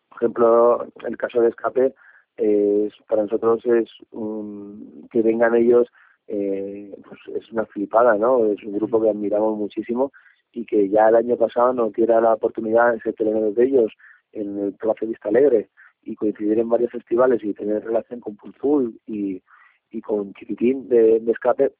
Por 0.08 0.16
ejemplo, 0.18 0.86
el 1.06 1.16
caso 1.16 1.40
de 1.40 1.48
Escape, 1.50 1.94
eh, 2.36 2.90
para 3.08 3.22
nosotros 3.22 3.64
es 3.66 3.88
un, 4.10 5.08
que 5.10 5.22
vengan 5.22 5.54
ellos 5.54 5.88
eh, 6.26 6.94
pues 7.06 7.42
es 7.42 7.50
una 7.52 7.66
flipada, 7.66 8.16
¿no? 8.16 8.46
Es 8.46 8.62
un 8.62 8.72
grupo 8.72 9.02
que 9.02 9.10
admiramos 9.10 9.58
muchísimo 9.58 10.12
y 10.52 10.64
que 10.64 10.88
ya 10.88 11.08
el 11.08 11.16
año 11.16 11.36
pasado 11.36 11.72
nos 11.72 11.92
diera 11.92 12.20
la 12.20 12.34
oportunidad 12.34 12.92
de 12.92 13.00
ser 13.00 13.14
televidentes 13.14 13.56
de 13.56 13.64
ellos 13.64 13.92
en 14.32 14.58
el 14.58 14.72
Plaza 14.74 15.06
Vista 15.06 15.28
Alegre 15.28 15.68
y 16.02 16.14
coincidir 16.14 16.58
en 16.58 16.68
varios 16.68 16.92
festivales 16.92 17.42
y 17.44 17.52
tener 17.52 17.84
relación 17.84 18.20
con 18.20 18.36
Pulful 18.36 18.98
y, 19.06 19.42
y 19.90 20.00
con 20.00 20.32
Chiquitín 20.34 20.88
de, 20.88 21.16
escape, 21.26 21.72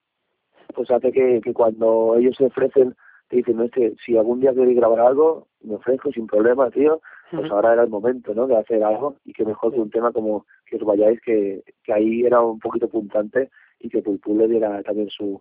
pues 0.75 0.91
hace 0.91 1.13
que 1.13 1.41
cuando 1.55 2.17
ellos 2.19 2.37
se 2.37 2.47
ofrecen 2.47 2.95
te 3.31 3.37
dicen, 3.37 3.61
este, 3.61 3.95
si 4.05 4.17
algún 4.17 4.41
día 4.41 4.53
queréis 4.53 4.77
grabar 4.77 5.01
algo, 5.01 5.47
me 5.63 5.77
ofrezco 5.77 6.11
sin 6.11 6.27
problema, 6.27 6.69
tío, 6.71 7.01
pues 7.31 7.49
ahora 7.53 7.75
era 7.75 7.85
el 7.85 7.89
momento, 7.89 8.35
¿no?, 8.35 8.49
de 8.49 8.57
hacer 8.57 8.83
algo 8.83 9.15
y 9.25 9.33
que 9.33 9.45
mejor 9.45 9.73
que 9.73 9.79
un 9.79 9.89
tema 9.89 10.13
como 10.13 10.47
que 10.67 10.77
os 10.77 10.83
vayáis, 10.83 11.21
que, 11.21 11.63
que 11.85 11.93
ahí 11.93 12.27
era 12.27 12.41
un 12.41 12.59
poquito 12.59 12.89
puntante 12.89 13.51
y 13.79 13.89
que 13.89 14.03
Pulpul 14.03 14.39
le 14.39 14.49
diera 14.49 14.83
también 14.83 15.09
su, 15.11 15.41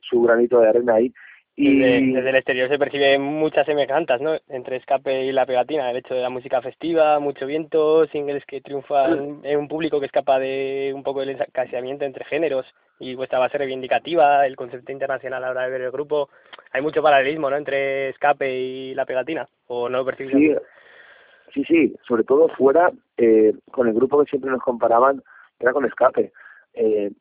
su 0.00 0.22
granito 0.22 0.60
de 0.60 0.68
arena 0.68 0.94
ahí. 0.94 1.12
Y... 1.56 1.78
Desde, 1.78 2.12
desde, 2.12 2.30
el 2.30 2.36
exterior 2.36 2.68
se 2.68 2.78
perciben 2.78 3.22
muchas 3.22 3.64
semejanzas, 3.64 4.20
¿no? 4.20 4.32
Entre 4.48 4.76
Escape 4.76 5.24
y 5.24 5.32
La 5.32 5.46
Pegatina, 5.46 5.88
el 5.90 5.98
hecho 5.98 6.14
de 6.14 6.22
la 6.22 6.30
música 6.30 6.60
festiva, 6.60 7.20
mucho 7.20 7.46
viento, 7.46 8.06
singles 8.08 8.44
que 8.44 8.60
triunfan 8.60 9.40
en 9.44 9.58
un 9.58 9.68
público 9.68 10.00
que 10.00 10.06
escapa 10.06 10.38
de 10.40 10.92
un 10.94 11.04
poco 11.04 11.20
del 11.20 11.30
encasillamiento 11.30 12.04
entre 12.04 12.24
géneros 12.24 12.66
y 12.98 13.14
vuestra 13.14 13.38
base 13.38 13.58
reivindicativa, 13.58 14.46
el 14.46 14.56
concepto 14.56 14.90
internacional 14.90 15.44
a 15.44 15.46
la 15.46 15.50
hora 15.52 15.64
de 15.64 15.70
ver 15.70 15.80
el 15.82 15.90
grupo. 15.92 16.28
Hay 16.72 16.82
mucho 16.82 17.02
paralelismo, 17.02 17.48
¿no? 17.50 17.56
Entre 17.56 18.08
Escape 18.08 18.52
y 18.52 18.94
La 18.94 19.06
Pegatina, 19.06 19.48
¿o 19.68 19.88
no 19.88 19.98
lo 19.98 20.04
percibís? 20.04 20.34
Sí, 20.34 20.54
sí, 21.52 21.64
sí, 21.64 21.96
sobre 22.06 22.24
todo 22.24 22.48
fuera, 22.48 22.90
eh, 23.16 23.54
con 23.70 23.86
el 23.86 23.94
grupo 23.94 24.24
que 24.24 24.30
siempre 24.30 24.50
nos 24.50 24.60
comparaban, 24.60 25.22
era 25.60 25.72
con 25.72 25.84
Escape. 25.84 26.32
Eh, 26.74 27.12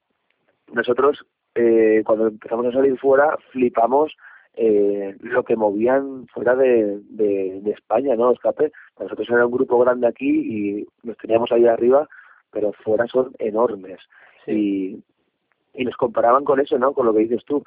nosotros 0.71 1.23
eh, 1.55 2.01
cuando 2.05 2.27
empezamos 2.27 2.65
a 2.67 2.71
salir 2.71 2.97
fuera 2.97 3.37
flipamos 3.51 4.15
eh, 4.55 5.15
lo 5.21 5.43
que 5.43 5.55
movían 5.55 6.27
fuera 6.27 6.55
de, 6.55 6.99
de, 7.09 7.59
de 7.61 7.71
España, 7.71 8.15
¿no? 8.15 8.31
Escape. 8.31 8.71
Nosotros 8.99 9.27
era 9.29 9.45
un 9.45 9.51
grupo 9.51 9.79
grande 9.79 10.07
aquí 10.07 10.29
y 10.29 10.87
nos 11.03 11.17
teníamos 11.17 11.51
ahí 11.51 11.65
arriba, 11.65 12.07
pero 12.51 12.71
fuera 12.73 13.07
son 13.07 13.33
enormes. 13.39 13.99
Sí. 14.45 15.01
y 15.73 15.85
nos 15.85 15.95
comparaban 15.95 16.43
con 16.43 16.59
eso, 16.59 16.77
¿no? 16.77 16.93
Con 16.93 17.05
lo 17.05 17.13
que 17.13 17.21
dices 17.21 17.43
tú. 17.45 17.63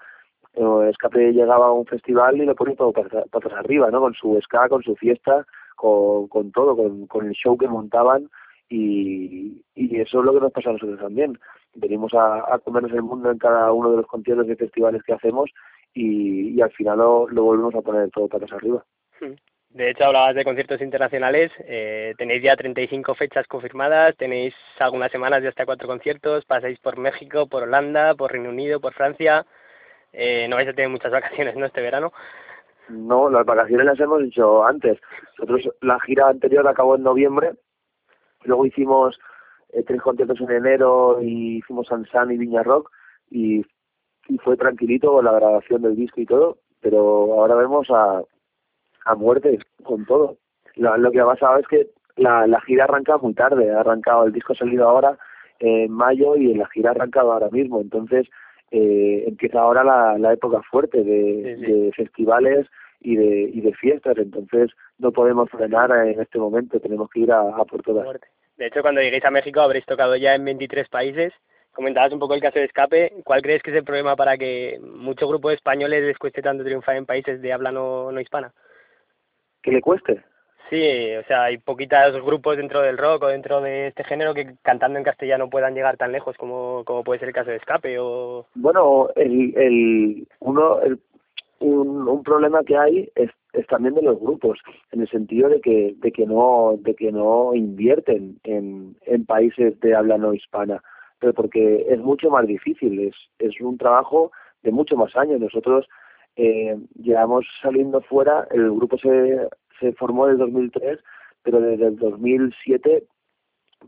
Escape 0.88 1.32
llegaba 1.32 1.66
a 1.66 1.72
un 1.72 1.86
festival 1.86 2.36
y 2.36 2.46
lo 2.46 2.54
ponía 2.54 2.76
todo 2.76 2.92
para, 2.92 3.24
para 3.24 3.58
arriba, 3.58 3.90
¿no? 3.90 4.00
Con 4.00 4.14
su 4.14 4.38
ska, 4.40 4.68
con 4.68 4.82
su 4.82 4.94
fiesta, 4.96 5.44
con, 5.76 6.28
con 6.28 6.50
todo, 6.52 6.76
con, 6.76 7.06
con 7.06 7.26
el 7.26 7.32
show 7.32 7.58
que 7.58 7.68
montaban 7.68 8.30
y, 8.68 9.62
y 9.74 10.00
eso 10.00 10.20
es 10.20 10.24
lo 10.24 10.34
que 10.34 10.40
nos 10.40 10.52
pasa 10.52 10.70
a 10.70 10.72
nosotros 10.74 10.98
también. 10.98 11.38
Venimos 11.74 12.14
a, 12.14 12.54
a 12.54 12.58
comernos 12.58 12.92
el 12.92 13.02
mundo 13.02 13.30
en 13.30 13.38
cada 13.38 13.72
uno 13.72 13.90
de 13.90 13.98
los 13.98 14.06
conciertos 14.06 14.48
y 14.48 14.56
festivales 14.56 15.02
que 15.02 15.12
hacemos 15.12 15.50
y, 15.94 16.50
y 16.50 16.60
al 16.60 16.72
final 16.72 16.98
lo, 16.98 17.28
lo 17.28 17.44
volvemos 17.44 17.74
a 17.74 17.82
poner 17.82 18.10
todo 18.10 18.28
patas 18.28 18.52
arriba. 18.52 18.84
Hmm. 19.20 19.34
De 19.70 19.90
hecho, 19.90 20.04
hablabas 20.04 20.34
de 20.34 20.44
conciertos 20.44 20.80
internacionales. 20.80 21.52
Eh, 21.60 22.14
tenéis 22.16 22.42
ya 22.42 22.56
35 22.56 23.14
fechas 23.14 23.46
confirmadas, 23.46 24.16
tenéis 24.16 24.54
algunas 24.78 25.12
semanas 25.12 25.42
de 25.42 25.48
hasta 25.48 25.66
cuatro 25.66 25.86
conciertos, 25.86 26.46
pasáis 26.46 26.78
por 26.78 26.96
México, 26.96 27.46
por 27.46 27.64
Holanda, 27.64 28.14
por 28.14 28.32
Reino 28.32 28.48
Unido, 28.48 28.80
por 28.80 28.94
Francia. 28.94 29.44
Eh, 30.14 30.46
no 30.48 30.56
vais 30.56 30.68
a 30.68 30.72
tener 30.72 30.88
muchas 30.88 31.12
vacaciones, 31.12 31.56
¿no? 31.56 31.66
Este 31.66 31.82
verano. 31.82 32.12
No, 32.88 33.28
las 33.28 33.44
vacaciones 33.44 33.84
las 33.84 34.00
hemos 34.00 34.22
hecho 34.22 34.64
antes. 34.64 34.98
Nosotros 35.38 35.74
la 35.82 36.00
gira 36.00 36.28
anterior 36.28 36.66
acabó 36.66 36.96
en 36.96 37.02
noviembre, 37.02 37.52
luego 38.46 38.66
hicimos 38.66 39.18
eh, 39.72 39.82
tres 39.82 40.00
conciertos 40.00 40.40
en 40.40 40.50
enero 40.50 41.18
y 41.22 41.58
hicimos 41.58 41.88
San 41.88 42.30
y 42.30 42.36
Viña 42.38 42.62
Rock 42.62 42.90
y, 43.30 43.64
y 44.28 44.38
fue 44.38 44.56
tranquilito 44.56 45.20
la 45.22 45.32
grabación 45.32 45.82
del 45.82 45.96
disco 45.96 46.20
y 46.20 46.26
todo, 46.26 46.58
pero 46.80 46.98
ahora 47.34 47.54
vemos 47.56 47.88
a, 47.90 48.22
a 49.04 49.14
muerte 49.14 49.58
con 49.82 50.04
todo. 50.06 50.36
Lo, 50.76 50.96
lo 50.96 51.10
que 51.10 51.20
ha 51.20 51.26
pasado 51.26 51.58
es 51.58 51.66
que 51.66 51.88
la, 52.16 52.46
la 52.46 52.60
gira 52.62 52.84
arranca 52.84 53.18
muy 53.18 53.34
tarde, 53.34 53.70
ha 53.72 53.80
arrancado, 53.80 54.24
el 54.24 54.32
disco 54.32 54.52
ha 54.52 54.56
salido 54.56 54.88
ahora 54.88 55.18
en 55.58 55.90
mayo 55.90 56.36
y 56.36 56.54
la 56.54 56.66
gira 56.68 56.90
ha 56.90 56.92
arrancado 56.92 57.32
ahora 57.32 57.48
mismo, 57.50 57.80
entonces 57.80 58.26
eh, 58.70 59.24
empieza 59.26 59.60
ahora 59.60 59.84
la, 59.84 60.18
la 60.18 60.32
época 60.32 60.60
fuerte 60.62 61.02
de, 61.02 61.56
de 61.56 61.92
festivales 61.94 62.66
y 63.00 63.16
de, 63.16 63.50
y 63.52 63.60
de 63.60 63.72
fiestas, 63.74 64.16
entonces 64.18 64.72
no 64.98 65.12
podemos 65.12 65.48
frenar 65.50 65.90
en 65.92 66.20
este 66.20 66.38
momento, 66.38 66.80
tenemos 66.80 67.08
que 67.10 67.20
ir 67.20 67.32
a, 67.32 67.40
a 67.40 67.64
por 67.64 67.82
todas. 67.82 68.06
De 68.56 68.66
hecho, 68.66 68.82
cuando 68.82 69.00
lleguéis 69.00 69.24
a 69.24 69.30
México 69.30 69.60
habréis 69.60 69.84
tocado 69.86 70.16
ya 70.16 70.34
en 70.34 70.44
23 70.44 70.88
países. 70.88 71.32
Comentabas 71.72 72.12
un 72.12 72.18
poco 72.18 72.34
el 72.34 72.40
caso 72.40 72.58
de 72.58 72.64
escape. 72.64 73.12
¿Cuál 73.22 73.42
crees 73.42 73.62
que 73.62 73.70
es 73.70 73.76
el 73.76 73.84
problema 73.84 74.16
para 74.16 74.38
que 74.38 74.78
muchos 74.80 75.28
grupos 75.28 75.52
españoles 75.52 76.02
les 76.02 76.16
cueste 76.16 76.40
tanto 76.40 76.64
triunfar 76.64 76.96
en 76.96 77.04
países 77.04 77.42
de 77.42 77.52
habla 77.52 77.70
no, 77.70 78.10
no 78.10 78.20
hispana? 78.20 78.52
que 79.66 79.72
le 79.72 79.80
cueste. 79.80 80.22
Sí, 80.70 81.14
o 81.16 81.22
sea, 81.24 81.44
hay 81.44 81.58
poquitos 81.58 82.20
grupos 82.24 82.56
dentro 82.56 82.80
del 82.80 82.98
rock 82.98 83.24
o 83.24 83.28
dentro 83.28 83.60
de 83.60 83.88
este 83.88 84.02
género 84.04 84.34
que 84.34 84.54
cantando 84.62 84.98
en 84.98 85.04
castellano 85.04 85.50
puedan 85.50 85.74
llegar 85.74 85.96
tan 85.96 86.10
lejos 86.10 86.36
como, 86.36 86.82
como 86.84 87.04
puede 87.04 87.20
ser 87.20 87.28
el 87.28 87.34
caso 87.34 87.50
de 87.50 87.56
Escape 87.56 87.98
o... 88.00 88.46
Bueno, 88.54 89.08
el, 89.14 89.54
el, 89.56 90.28
uno, 90.40 90.80
el, 90.80 90.98
un, 91.66 92.08
un 92.08 92.22
problema 92.22 92.62
que 92.64 92.76
hay 92.76 93.10
es, 93.14 93.30
es 93.52 93.66
también 93.66 93.94
de 93.94 94.02
los 94.02 94.18
grupos, 94.18 94.58
en 94.92 95.00
el 95.00 95.08
sentido 95.08 95.48
de 95.48 95.60
que, 95.60 95.94
de 95.98 96.12
que 96.12 96.26
no, 96.26 96.78
de 96.80 96.94
que 96.94 97.12
no 97.12 97.54
invierten 97.54 98.38
en, 98.44 98.96
en 99.02 99.26
países 99.26 99.78
de 99.80 99.94
habla 99.94 100.18
no 100.18 100.34
hispana, 100.34 100.82
pero 101.18 101.32
porque 101.34 101.86
es 101.88 101.98
mucho 101.98 102.30
más 102.30 102.46
difícil, 102.46 102.98
es, 103.00 103.14
es 103.38 103.60
un 103.60 103.78
trabajo 103.78 104.30
de 104.62 104.72
mucho 104.72 104.96
más 104.96 105.16
años. 105.16 105.40
Nosotros 105.40 105.86
eh, 106.36 106.76
llevamos 106.94 107.46
saliendo 107.62 108.00
fuera, 108.02 108.46
el 108.50 108.70
grupo 108.72 108.98
se, 108.98 109.48
se 109.80 109.92
formó 109.94 110.26
en 110.26 110.32
el 110.32 110.38
2003, 110.38 110.98
pero 111.42 111.60
desde 111.60 111.86
el 111.86 111.96
2007 111.96 113.04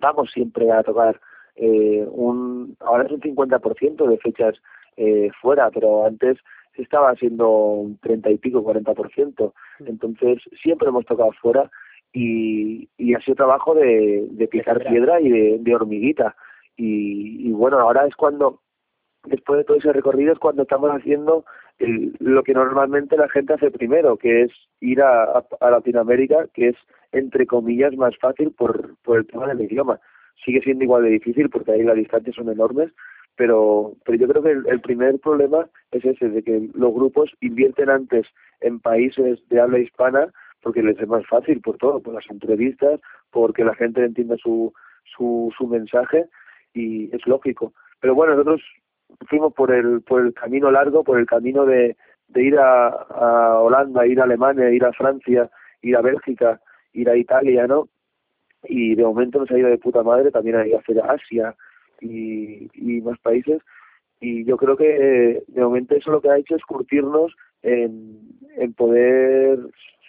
vamos 0.01 0.31
siempre 0.33 0.71
a 0.71 0.83
tocar 0.83 1.21
eh, 1.57 2.07
un, 2.11 2.77
ahora 2.81 3.05
es 3.05 3.13
un 3.13 3.21
50% 3.21 4.07
de 4.07 4.19
fechas 4.19 4.55
eh, 4.97 5.31
fuera, 5.41 5.71
pero 5.71 6.07
antes 6.07 6.39
estaba 6.83 7.11
haciendo 7.11 7.49
un 7.49 7.99
30 7.99 8.31
y 8.31 8.39
pico, 8.39 8.63
40%. 8.63 9.53
Entonces 9.87 10.43
siempre 10.63 10.89
hemos 10.89 11.05
tocado 11.07 11.33
fuera 11.41 11.71
y, 12.13 12.89
y 12.97 13.15
ha 13.15 13.21
sido 13.21 13.37
trabajo 13.37 13.75
de, 13.75 14.27
de 14.31 14.49
picar 14.49 14.83
piedra 14.85 15.21
y 15.21 15.31
de, 15.31 15.59
de 15.61 15.75
hormiguita. 15.75 16.37
Y, 16.77 17.49
y 17.49 17.53
bueno, 17.53 17.79
ahora 17.79 18.07
es 18.07 18.15
cuando, 18.17 18.61
después 19.25 19.59
de 19.59 19.65
todo 19.65 19.77
ese 19.77 19.93
recorrido, 19.93 20.33
es 20.33 20.39
cuando 20.39 20.63
estamos 20.63 20.91
haciendo 20.91 21.45
el, 21.79 22.15
lo 22.19 22.43
que 22.43 22.55
normalmente 22.55 23.17
la 23.17 23.29
gente 23.29 23.55
hace 23.55 23.71
primero, 23.71 24.17
que 24.17 24.43
es 24.43 24.53
ir 24.81 25.03
a, 25.03 25.25
a, 25.25 25.45
a, 25.61 25.71
Latinoamérica, 25.71 26.47
que 26.55 26.69
es 26.69 26.77
entre 27.13 27.47
comillas 27.47 27.97
más 27.97 28.17
fácil 28.19 28.53
por, 28.53 28.97
por 29.03 29.19
el 29.19 29.27
tema 29.27 29.47
del 29.49 29.63
idioma. 29.63 30.01
Sigue 30.45 30.61
siendo 30.61 30.85
igual 30.85 31.03
de 31.05 31.11
difícil 31.11 31.51
porque 31.51 31.73
ahí 31.73 31.83
las 31.83 31.97
distancias 31.97 32.37
son 32.37 32.49
enormes, 32.49 32.93
pero, 33.39 33.93
pero 34.05 34.19
yo 34.19 34.27
creo 34.27 34.43
que 34.43 34.51
el, 34.51 34.67
el 34.67 34.81
primer 34.81 35.19
problema 35.21 35.69
es 35.93 36.05
ese, 36.05 36.29
de 36.29 36.43
que 36.43 36.69
los 36.75 36.93
grupos 36.93 37.31
invierten 37.41 37.89
antes 37.89 38.27
en 38.61 38.81
países 38.81 39.39
de 39.49 39.61
habla 39.61 39.79
hispana 39.79 40.33
porque 40.61 40.83
les 40.83 40.99
es 40.99 41.07
más 41.07 41.25
fácil 41.25 41.61
por 41.61 41.79
todo, 41.79 42.01
por 42.01 42.15
las 42.15 42.29
entrevistas, 42.29 43.01
porque 43.31 43.65
la 43.65 43.77
gente 43.77 44.05
entienda 44.05 44.37
su, 44.39 44.73
su, 45.05 45.53
su 45.57 45.69
mensaje 45.69 46.27
y 46.75 47.15
es 47.15 47.25
lógico. 47.29 47.73
Pero 48.01 48.17
bueno, 48.17 48.33
nosotros 48.33 48.61
fuimos 49.29 49.55
por 49.55 49.71
el 49.71 50.03
por 50.03 50.21
el 50.27 50.35
camino 50.35 50.73
largo, 50.73 51.05
por 51.05 51.21
el 51.21 51.27
camino 51.27 51.65
de, 51.65 51.97
de 52.27 52.43
ir 52.43 52.59
a, 52.59 52.89
a 52.89 53.61
Holanda, 53.61 54.05
ir 54.05 54.21
a 54.21 54.25
Alemania, 54.25 54.69
ir 54.71 54.85
a 54.85 54.93
Francia, 54.93 55.49
ir 55.81 55.97
a 55.97 56.03
Bélgica, 56.03 56.61
ir 56.93 57.09
a 57.09 57.17
Italia, 57.17 57.69
¿no? 57.69 57.89
Y 58.65 58.97
de 58.97 59.05
momento 59.05 59.39
nos 59.39 59.51
ha 59.53 59.59
ido 59.59 59.69
de 59.69 59.79
puta 59.79 60.03
madre 60.03 60.33
también 60.33 60.57
a 60.57 60.67
ir 60.67 60.75
a 60.75 60.81
hacer 60.81 61.01
Asia 61.01 61.55
y, 62.01 62.69
y 62.75 63.01
más 63.03 63.19
países. 63.21 63.61
Y 64.21 64.45
yo 64.45 64.57
creo 64.57 64.77
que 64.77 65.43
de 65.47 65.61
momento 65.63 65.95
eso 65.95 66.11
lo 66.11 66.21
que 66.21 66.31
ha 66.31 66.39
hecho 66.39 66.57
es 66.57 66.65
curtirnos 66.65 67.33
en, 67.63 68.19
en 68.57 68.73
poder 68.75 69.59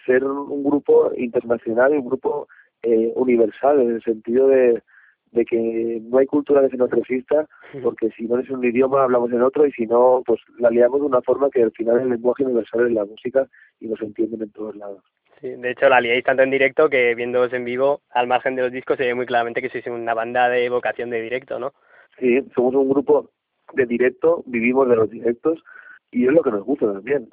ser 0.04 0.24
un 0.24 0.64
grupo 0.64 1.12
internacional 1.16 1.94
y 1.94 1.98
un 1.98 2.06
grupo 2.06 2.48
eh, 2.82 3.12
universal, 3.14 3.80
en 3.80 3.90
el 3.90 4.02
sentido 4.02 4.48
de, 4.48 4.82
de 5.32 5.44
que 5.44 6.00
no 6.02 6.18
hay 6.18 6.26
cultura 6.26 6.62
que 6.62 6.70
se 6.70 6.76
nos 6.76 6.90
resista, 6.90 7.46
porque 7.82 8.10
si 8.16 8.24
no 8.24 8.38
es 8.38 8.50
un 8.50 8.64
idioma 8.64 9.04
hablamos 9.04 9.30
en 9.32 9.42
otro 9.42 9.66
y 9.66 9.72
si 9.72 9.86
no, 9.86 10.22
pues 10.26 10.40
la 10.58 10.70
liamos 10.70 11.00
de 11.00 11.06
una 11.06 11.22
forma 11.22 11.50
que 11.50 11.62
al 11.62 11.72
final 11.72 12.00
el 12.00 12.10
lenguaje 12.10 12.44
universal 12.44 12.86
es 12.86 12.92
la 12.92 13.04
música 13.04 13.46
y 13.78 13.88
nos 13.88 14.00
entienden 14.00 14.42
en 14.42 14.50
todos 14.50 14.74
lados. 14.76 15.04
Sí, 15.40 15.48
de 15.48 15.70
hecho 15.70 15.88
la 15.88 16.00
liáis 16.00 16.24
tanto 16.24 16.42
en 16.42 16.50
directo 16.50 16.90
que 16.90 17.14
viéndoos 17.14 17.52
en 17.52 17.64
vivo, 17.64 18.02
al 18.10 18.26
margen 18.26 18.56
de 18.56 18.62
los 18.62 18.72
discos, 18.72 18.98
se 18.98 19.06
ve 19.06 19.14
muy 19.14 19.26
claramente 19.26 19.62
que 19.62 19.70
sois 19.70 19.86
una 19.86 20.12
banda 20.12 20.48
de 20.48 20.68
vocación 20.68 21.08
de 21.10 21.22
directo, 21.22 21.58
¿no? 21.58 21.72
Sí, 22.18 22.40
somos 22.54 22.74
un 22.74 22.90
grupo 22.90 23.30
de 23.72 23.86
directo, 23.86 24.42
vivimos 24.46 24.88
de 24.88 24.96
los 24.96 25.08
directos 25.08 25.62
y 26.10 26.26
es 26.26 26.32
lo 26.32 26.42
que 26.42 26.50
nos 26.50 26.64
gusta 26.64 26.92
también. 26.92 27.30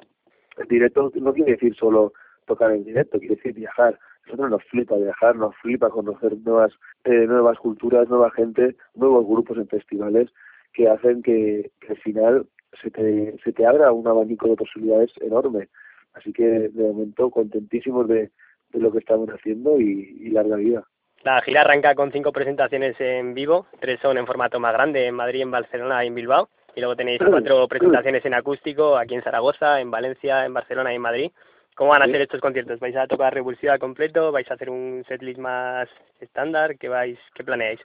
El 0.56 0.68
directo 0.68 1.10
no 1.14 1.34
quiere 1.34 1.52
decir 1.52 1.74
solo 1.74 2.12
tocar 2.46 2.72
en 2.72 2.84
directo, 2.84 3.18
quiere 3.18 3.36
decir 3.36 3.52
viajar, 3.52 3.98
nosotros 4.26 4.50
nos 4.50 4.64
flipa 4.64 4.96
viajar, 4.96 5.36
nos 5.36 5.54
flipa 5.56 5.90
conocer 5.90 6.36
nuevas, 6.38 6.72
eh, 7.04 7.26
nuevas 7.26 7.58
culturas, 7.58 8.08
nueva 8.08 8.30
gente, 8.30 8.76
nuevos 8.94 9.26
grupos 9.26 9.58
en 9.58 9.68
festivales 9.68 10.30
que 10.72 10.88
hacen 10.88 11.22
que, 11.22 11.70
que 11.80 11.88
al 11.88 11.98
final 11.98 12.46
se 12.80 12.90
te, 12.90 13.36
se 13.42 13.52
te 13.52 13.66
abra 13.66 13.92
un 13.92 14.06
abanico 14.06 14.48
de 14.48 14.56
posibilidades 14.56 15.12
enorme. 15.20 15.68
Así 16.18 16.32
que 16.32 16.44
de 16.44 16.82
momento 16.82 17.30
contentísimos 17.30 18.08
de, 18.08 18.30
de 18.70 18.78
lo 18.78 18.92
que 18.92 18.98
estamos 18.98 19.28
haciendo 19.28 19.80
y, 19.80 20.18
y 20.20 20.30
larga 20.30 20.56
vida. 20.56 20.84
La 21.24 21.40
gira 21.42 21.62
arranca 21.62 21.94
con 21.94 22.12
cinco 22.12 22.32
presentaciones 22.32 22.94
en 23.00 23.34
vivo, 23.34 23.66
tres 23.80 23.98
son 24.00 24.18
en 24.18 24.26
formato 24.26 24.60
más 24.60 24.72
grande, 24.72 25.06
en 25.06 25.14
Madrid, 25.14 25.42
en 25.42 25.50
Barcelona 25.50 26.04
y 26.04 26.08
en 26.08 26.14
Bilbao, 26.14 26.48
y 26.76 26.80
luego 26.80 26.94
tenéis 26.94 27.20
cuatro 27.28 27.66
presentaciones 27.66 28.24
en 28.24 28.34
acústico 28.34 28.96
aquí 28.96 29.14
en 29.14 29.22
Zaragoza, 29.22 29.80
en 29.80 29.90
Valencia, 29.90 30.46
en 30.46 30.54
Barcelona 30.54 30.92
y 30.92 30.96
en 30.96 31.02
Madrid. 31.02 31.30
¿Cómo 31.74 31.90
van 31.90 32.02
a 32.02 32.06
ser 32.06 32.20
estos 32.20 32.40
conciertos? 32.40 32.80
¿Vais 32.80 32.96
a 32.96 33.06
tocar 33.06 33.34
Revulsiva 33.34 33.78
completo? 33.78 34.32
¿Vais 34.32 34.50
a 34.50 34.54
hacer 34.54 34.70
un 34.70 35.04
setlist 35.08 35.38
más 35.38 35.88
estándar? 36.20 36.76
¿Qué, 36.76 36.88
vais, 36.88 37.18
qué 37.34 37.44
planeáis? 37.44 37.80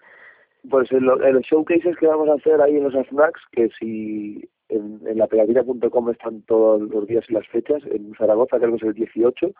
Pues 0.70 0.92
en, 0.92 1.06
lo, 1.06 1.24
en, 1.24 1.34
los 1.34 1.44
showcases 1.44 1.98
que 1.98 2.08
vamos 2.08 2.30
a 2.30 2.34
hacer 2.34 2.62
ahí 2.62 2.78
en 2.78 2.84
los 2.84 2.94
snacks, 3.08 3.42
que 3.52 3.70
si 3.80 4.50
en, 4.76 5.02
en 5.06 5.18
la 5.18 5.28
pegatina.com 5.28 6.10
están 6.10 6.42
todos 6.44 6.82
los 6.82 7.08
días 7.08 7.26
y 7.30 7.34
las 7.34 7.48
fechas, 7.48 7.82
en 7.86 8.14
Zaragoza 8.16 8.58
creo 8.58 8.72
que 8.72 8.78
es 8.78 8.84
el 8.84 8.94
18 8.94 9.52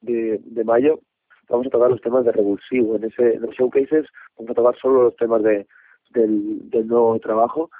de, 0.00 0.40
de 0.44 0.64
mayo, 0.64 1.00
vamos 1.48 1.66
a 1.66 1.70
tocar 1.70 1.90
los 1.90 2.00
temas 2.00 2.24
de 2.24 2.32
Revulsivo. 2.32 2.96
En, 2.96 3.04
ese, 3.04 3.34
en 3.34 3.42
los 3.42 3.54
showcases 3.54 4.06
vamos 4.36 4.50
a 4.50 4.54
tocar 4.54 4.76
solo 4.80 5.04
los 5.04 5.16
temas 5.16 5.42
de, 5.42 5.66
del, 6.10 6.86
nuevo 6.86 7.18
trabajo 7.20 7.70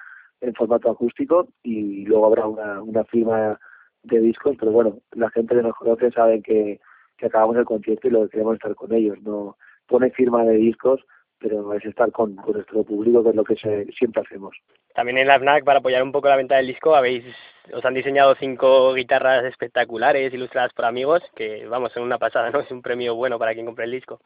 en 0.40 0.54
formato 0.54 0.90
acústico 0.90 1.48
y 1.62 2.04
luego 2.04 2.26
habrá 2.26 2.46
una, 2.46 2.82
una 2.82 3.04
firma 3.04 3.58
de 4.02 4.20
discos, 4.20 4.56
pero 4.58 4.72
bueno, 4.72 4.98
la 5.12 5.30
gente 5.30 5.54
que 5.54 5.62
nos 5.62 5.74
conoce 5.76 6.10
sabe 6.10 6.42
que, 6.42 6.80
que 7.16 7.26
acabamos 7.26 7.56
el 7.56 7.64
concierto 7.64 8.08
y 8.08 8.10
lo 8.10 8.24
que 8.24 8.30
queremos 8.30 8.54
estar 8.54 8.74
con 8.74 8.92
ellos. 8.92 9.20
No 9.22 9.56
pone 9.86 10.10
firma 10.10 10.44
de 10.44 10.56
discos, 10.56 11.00
pero 11.38 11.72
es 11.74 11.84
estar 11.84 12.10
con, 12.12 12.36
con 12.36 12.54
nuestro 12.54 12.84
público, 12.84 13.22
que 13.22 13.30
es 13.30 13.36
lo 13.36 13.44
que 13.44 13.56
se, 13.56 13.84
siempre 13.92 14.22
hacemos. 14.22 14.56
También 14.94 15.18
en 15.18 15.28
la 15.28 15.38
FNAC, 15.38 15.64
para 15.64 15.80
apoyar 15.80 16.02
un 16.02 16.12
poco 16.12 16.28
la 16.28 16.36
venta 16.36 16.56
del 16.56 16.66
disco, 16.66 16.94
habéis 16.94 17.24
os 17.72 17.84
han 17.84 17.94
diseñado 17.94 18.34
cinco 18.34 18.92
guitarras 18.94 19.44
espectaculares, 19.44 20.32
ilustradas 20.32 20.72
por 20.72 20.84
amigos, 20.84 21.22
que 21.34 21.66
vamos, 21.66 21.92
son 21.92 22.02
una 22.02 22.18
pasada, 22.18 22.50
¿no? 22.50 22.60
Es 22.60 22.70
un 22.70 22.82
premio 22.82 23.14
bueno 23.14 23.38
para 23.38 23.54
quien 23.54 23.66
compre 23.66 23.84
el 23.84 23.92
disco. 23.92 24.20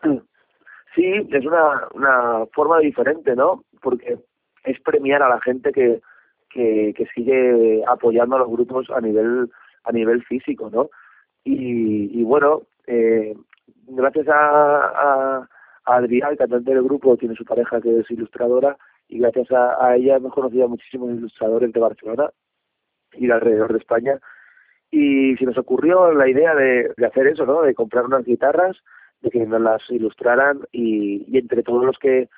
Sí, 0.95 1.05
es 1.31 1.47
una, 1.47 1.89
una 1.95 2.47
forma 2.53 2.79
diferente, 2.81 3.37
¿no? 3.37 3.65
Porque 3.81 4.19
es 4.65 4.81
premiar 4.81 5.23
a 5.23 5.29
la 5.29 5.41
gente 5.41 5.73
que, 5.73 6.01
que, 6.51 6.93
que 6.97 7.07
sigue 7.15 7.83
apoyando 7.87 8.37
a 8.37 8.41
los 8.41 8.49
grupos 8.49 8.91
a 8.91 9.01
nivel 9.01 9.51
a 9.85 9.93
nivel 9.93 10.23
físico, 10.25 10.69
¿no? 10.71 10.91
Y, 11.45 12.21
y 12.21 12.23
bueno, 12.25 12.63
eh, 12.87 13.35
gracias 13.87 14.29
a, 14.29 14.35
a, 14.35 15.49
Adrián, 15.89 16.33
el 16.33 16.39
cantante 16.39 16.73
del 16.73 16.83
grupo, 16.83 17.17
tiene 17.17 17.35
su 17.35 17.45
pareja 17.45 17.81
que 17.81 18.01
es 18.01 18.11
ilustradora, 18.11 18.77
y 19.09 19.19
gracias 19.19 19.51
a, 19.51 19.97
ella 19.97 20.17
hemos 20.17 20.35
conocido 20.35 20.67
a 20.67 20.69
muchísimos 20.69 21.11
ilustradores 21.11 21.73
de 21.73 21.81
Barcelona 21.81 22.31
y 23.13 23.27
de 23.27 23.33
alrededor 23.33 23.73
de 23.73 23.79
España. 23.79 24.21
Y 24.91 25.37
se 25.37 25.45
nos 25.47 25.57
ocurrió 25.57 26.13
la 26.13 26.29
idea 26.29 26.55
de, 26.55 26.93
hacer 27.07 27.29
eso, 27.29 27.47
¿no? 27.47 27.63
De 27.63 27.75
comprar 27.75 28.05
unas 28.05 28.25
guitarras, 28.25 28.77
de 29.21 29.31
que 29.31 29.45
nos 29.47 29.61
las 29.61 29.83
ilustraran 29.91 30.61
y, 30.73 31.37
entre 31.37 31.63
todos 31.63 31.85
los 31.85 31.99
que 31.99 32.29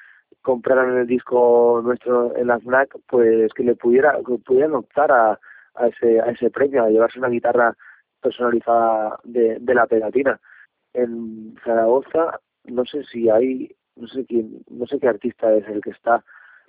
compraran 0.43 0.97
el 0.97 1.07
disco 1.07 1.81
nuestro 1.85 2.37
en 2.37 2.47
la 2.47 2.61
FNAC, 2.61 2.97
pues 3.09 3.53
que 3.53 3.65
le 3.65 3.75
pudiera, 3.75 4.17
pudieran 4.45 4.75
optar 4.75 5.13
a, 5.13 5.41
a 5.75 5.87
ese, 5.89 6.21
a 6.21 6.27
ese 6.27 6.51
premio, 6.51 6.85
a 6.85 6.91
llevarse 6.91 7.19
una 7.19 7.29
guitarra 7.29 7.77
personalizada 8.21 9.19
de, 9.25 9.59
de 9.61 9.75
la 9.75 9.87
pegatina. 9.87 10.41
En 10.93 11.57
Zaragoza, 11.65 12.41
no 12.65 12.85
sé 12.85 13.05
si 13.05 13.29
hay, 13.29 13.75
no 13.97 14.07
sé 14.09 14.25
quién, 14.27 14.63
no 14.71 14.87
sé 14.87 14.99
qué 14.99 15.09
artista 15.09 15.53
es 15.55 15.67
el 15.69 15.81
que 15.81 15.91
está, 15.91 16.25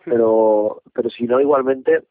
pero, 0.06 0.82
pero 0.94 1.10
si 1.10 1.24
no, 1.26 1.40
igualmente, 1.40 2.04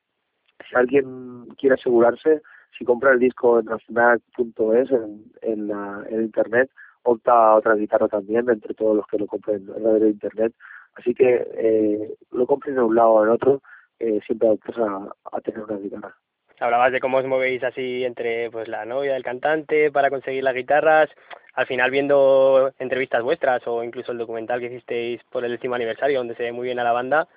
si 0.69 0.77
alguien 0.77 1.47
quiere 1.59 1.75
asegurarse, 1.75 2.43
si 2.79 2.85
compra 2.85 3.13
el 3.13 3.19
disco 3.19 3.59
en 3.59 3.67
FNAC.es 3.67 4.91
en, 4.91 5.25
en, 5.43 5.69
la, 5.69 6.05
en 6.09 6.23
internet, 6.23 6.71
opta 7.03 7.33
a 7.33 7.57
otra 7.57 7.75
guitarra 7.75 8.09
también, 8.09 8.49
entre 8.49 8.75
todos 8.75 8.97
los 8.97 9.07
que 9.07 9.19
lo 9.19 9.27
compren 9.27 9.67
en 9.77 9.83
la 9.83 9.93
de 9.95 10.11
internet, 10.11 10.55
Así 10.95 11.15
que 11.15 11.47
eh, 11.55 12.15
lo 12.33 12.47
compren 12.47 12.75
de 12.75 12.83
un 12.83 12.95
lado 12.95 13.11
o 13.11 13.25
en 13.25 13.31
otro, 13.31 13.63
eh, 13.99 14.21
siempre 14.27 14.49
optas 14.49 14.77
a, 14.79 15.09
a 15.33 15.41
tener 15.41 15.61
una 15.63 15.79
guitarra. 15.79 16.15
Hablabas 16.59 16.93
de 16.93 17.01
cómo 17.01 17.19
os 17.19 17.25
movéis 17.25 17.63
así 17.65 18.05
entre 18.05 18.51
pues 18.51 18.69
la 18.69 18.85
novia 18.85 19.15
del 19.15 19.23
cantante 19.23 19.91
para 19.91 20.11
conseguir 20.11 20.45
las 20.45 20.55
guitarras. 20.55 21.09
Al 21.55 21.67
final 21.67 21.91
viendo 21.91 22.73
entrevistas 22.79 23.23
vuestras 23.23 23.67
o 23.67 23.83
incluso 23.83 24.13
el 24.13 24.19
documental 24.19 24.61
que 24.61 24.67
hicisteis 24.67 25.21
por 25.31 25.45
el 25.45 25.53
décimo 25.53 25.75
aniversario 25.75 26.19
donde 26.19 26.37
se 26.37 26.45
ve 26.45 26.53
muy 26.53 26.67
bien 26.67 26.79
a 26.79 26.85
la 26.85 26.93
banda, 26.93 27.29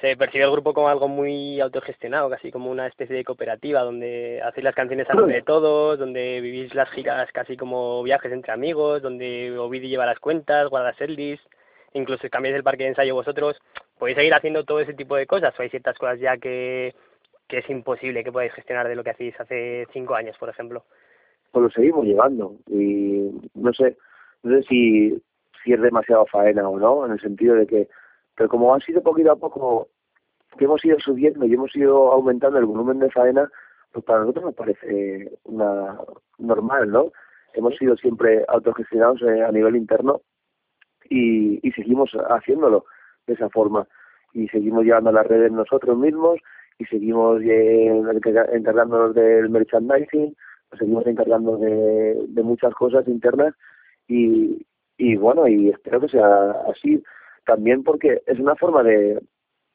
se 0.00 0.16
percibe 0.16 0.44
el 0.44 0.50
grupo 0.50 0.74
como 0.74 0.88
algo 0.88 1.06
muy 1.08 1.60
autogestionado, 1.60 2.28
casi 2.28 2.50
como 2.50 2.70
una 2.70 2.86
especie 2.86 3.14
de 3.14 3.24
cooperativa 3.24 3.82
donde 3.82 4.42
hacéis 4.44 4.64
las 4.64 4.74
canciones 4.74 5.08
a 5.08 5.14
nombre 5.14 5.36
de 5.36 5.42
todos, 5.42 5.98
donde 5.98 6.40
vivís 6.40 6.74
las 6.74 6.90
giras 6.90 7.30
casi 7.32 7.56
como 7.56 8.02
viajes 8.02 8.32
entre 8.32 8.52
amigos, 8.52 9.02
donde 9.02 9.56
Ovidio 9.56 9.88
lleva 9.88 10.06
las 10.06 10.18
cuentas, 10.18 10.68
guarda 10.68 10.94
setlist 10.94 11.44
incluso 11.94 12.28
cambiáis 12.28 12.56
el 12.56 12.62
parque 12.62 12.84
de 12.84 12.90
ensayo 12.90 13.14
vosotros, 13.14 13.56
podéis 13.98 14.16
seguir 14.16 14.34
haciendo 14.34 14.64
todo 14.64 14.80
ese 14.80 14.94
tipo 14.94 15.16
de 15.16 15.26
cosas 15.26 15.54
o 15.58 15.62
hay 15.62 15.70
ciertas 15.70 15.96
cosas 15.96 16.20
ya 16.20 16.36
que, 16.36 16.94
que 17.48 17.58
es 17.58 17.70
imposible 17.70 18.22
que 18.22 18.32
podáis 18.32 18.52
gestionar 18.52 18.86
de 18.88 18.96
lo 18.96 19.04
que 19.04 19.10
hacéis 19.10 19.38
hace 19.40 19.86
cinco 19.92 20.14
años, 20.14 20.36
por 20.36 20.48
ejemplo. 20.48 20.84
Pues 21.54 21.62
lo 21.62 21.70
seguimos 21.70 22.04
llevando. 22.04 22.56
Y 22.66 23.30
no 23.54 23.72
sé, 23.72 23.96
no 24.42 24.56
sé 24.56 24.62
si, 24.64 25.22
si 25.62 25.72
es 25.72 25.80
demasiado 25.80 26.26
faena 26.26 26.68
o 26.68 26.80
no, 26.80 27.06
en 27.06 27.12
el 27.12 27.20
sentido 27.20 27.54
de 27.54 27.64
que, 27.68 27.88
pero 28.34 28.48
como 28.48 28.74
ha 28.74 28.80
sido 28.80 29.04
poquito 29.04 29.30
a 29.30 29.36
poco 29.36 29.86
que 30.58 30.64
hemos 30.64 30.84
ido 30.84 30.98
subiendo 30.98 31.46
y 31.46 31.54
hemos 31.54 31.74
ido 31.76 32.10
aumentando 32.10 32.58
el 32.58 32.64
volumen 32.64 32.98
de 32.98 33.08
faena, 33.08 33.48
pues 33.92 34.04
para 34.04 34.20
nosotros 34.22 34.46
nos 34.46 34.54
parece 34.56 35.30
una 35.44 35.96
normal, 36.38 36.90
¿no? 36.90 37.12
Hemos 37.52 37.76
sido 37.76 37.96
siempre 37.96 38.44
autogestionados 38.48 39.22
eh, 39.22 39.44
a 39.44 39.52
nivel 39.52 39.76
interno 39.76 40.22
y, 41.08 41.60
y 41.62 41.70
seguimos 41.70 42.10
haciéndolo 42.30 42.84
de 43.28 43.34
esa 43.34 43.48
forma. 43.48 43.86
Y 44.32 44.48
seguimos 44.48 44.84
llevando 44.84 45.12
las 45.12 45.28
redes 45.28 45.52
nosotros 45.52 45.96
mismos 45.96 46.40
y 46.80 46.84
seguimos 46.86 47.40
eh, 47.42 48.02
encargándonos 48.52 49.14
del 49.14 49.50
merchandising, 49.50 50.34
seguimos 50.78 51.06
encargando 51.06 51.56
de, 51.56 52.16
de 52.28 52.42
muchas 52.42 52.74
cosas 52.74 53.06
internas 53.08 53.54
y, 54.08 54.66
y 54.96 55.16
bueno, 55.16 55.48
y 55.48 55.70
espero 55.70 56.00
que 56.00 56.08
sea 56.08 56.50
así 56.70 57.02
también 57.46 57.82
porque 57.82 58.22
es 58.26 58.38
una 58.38 58.56
forma 58.56 58.82
de, 58.82 59.20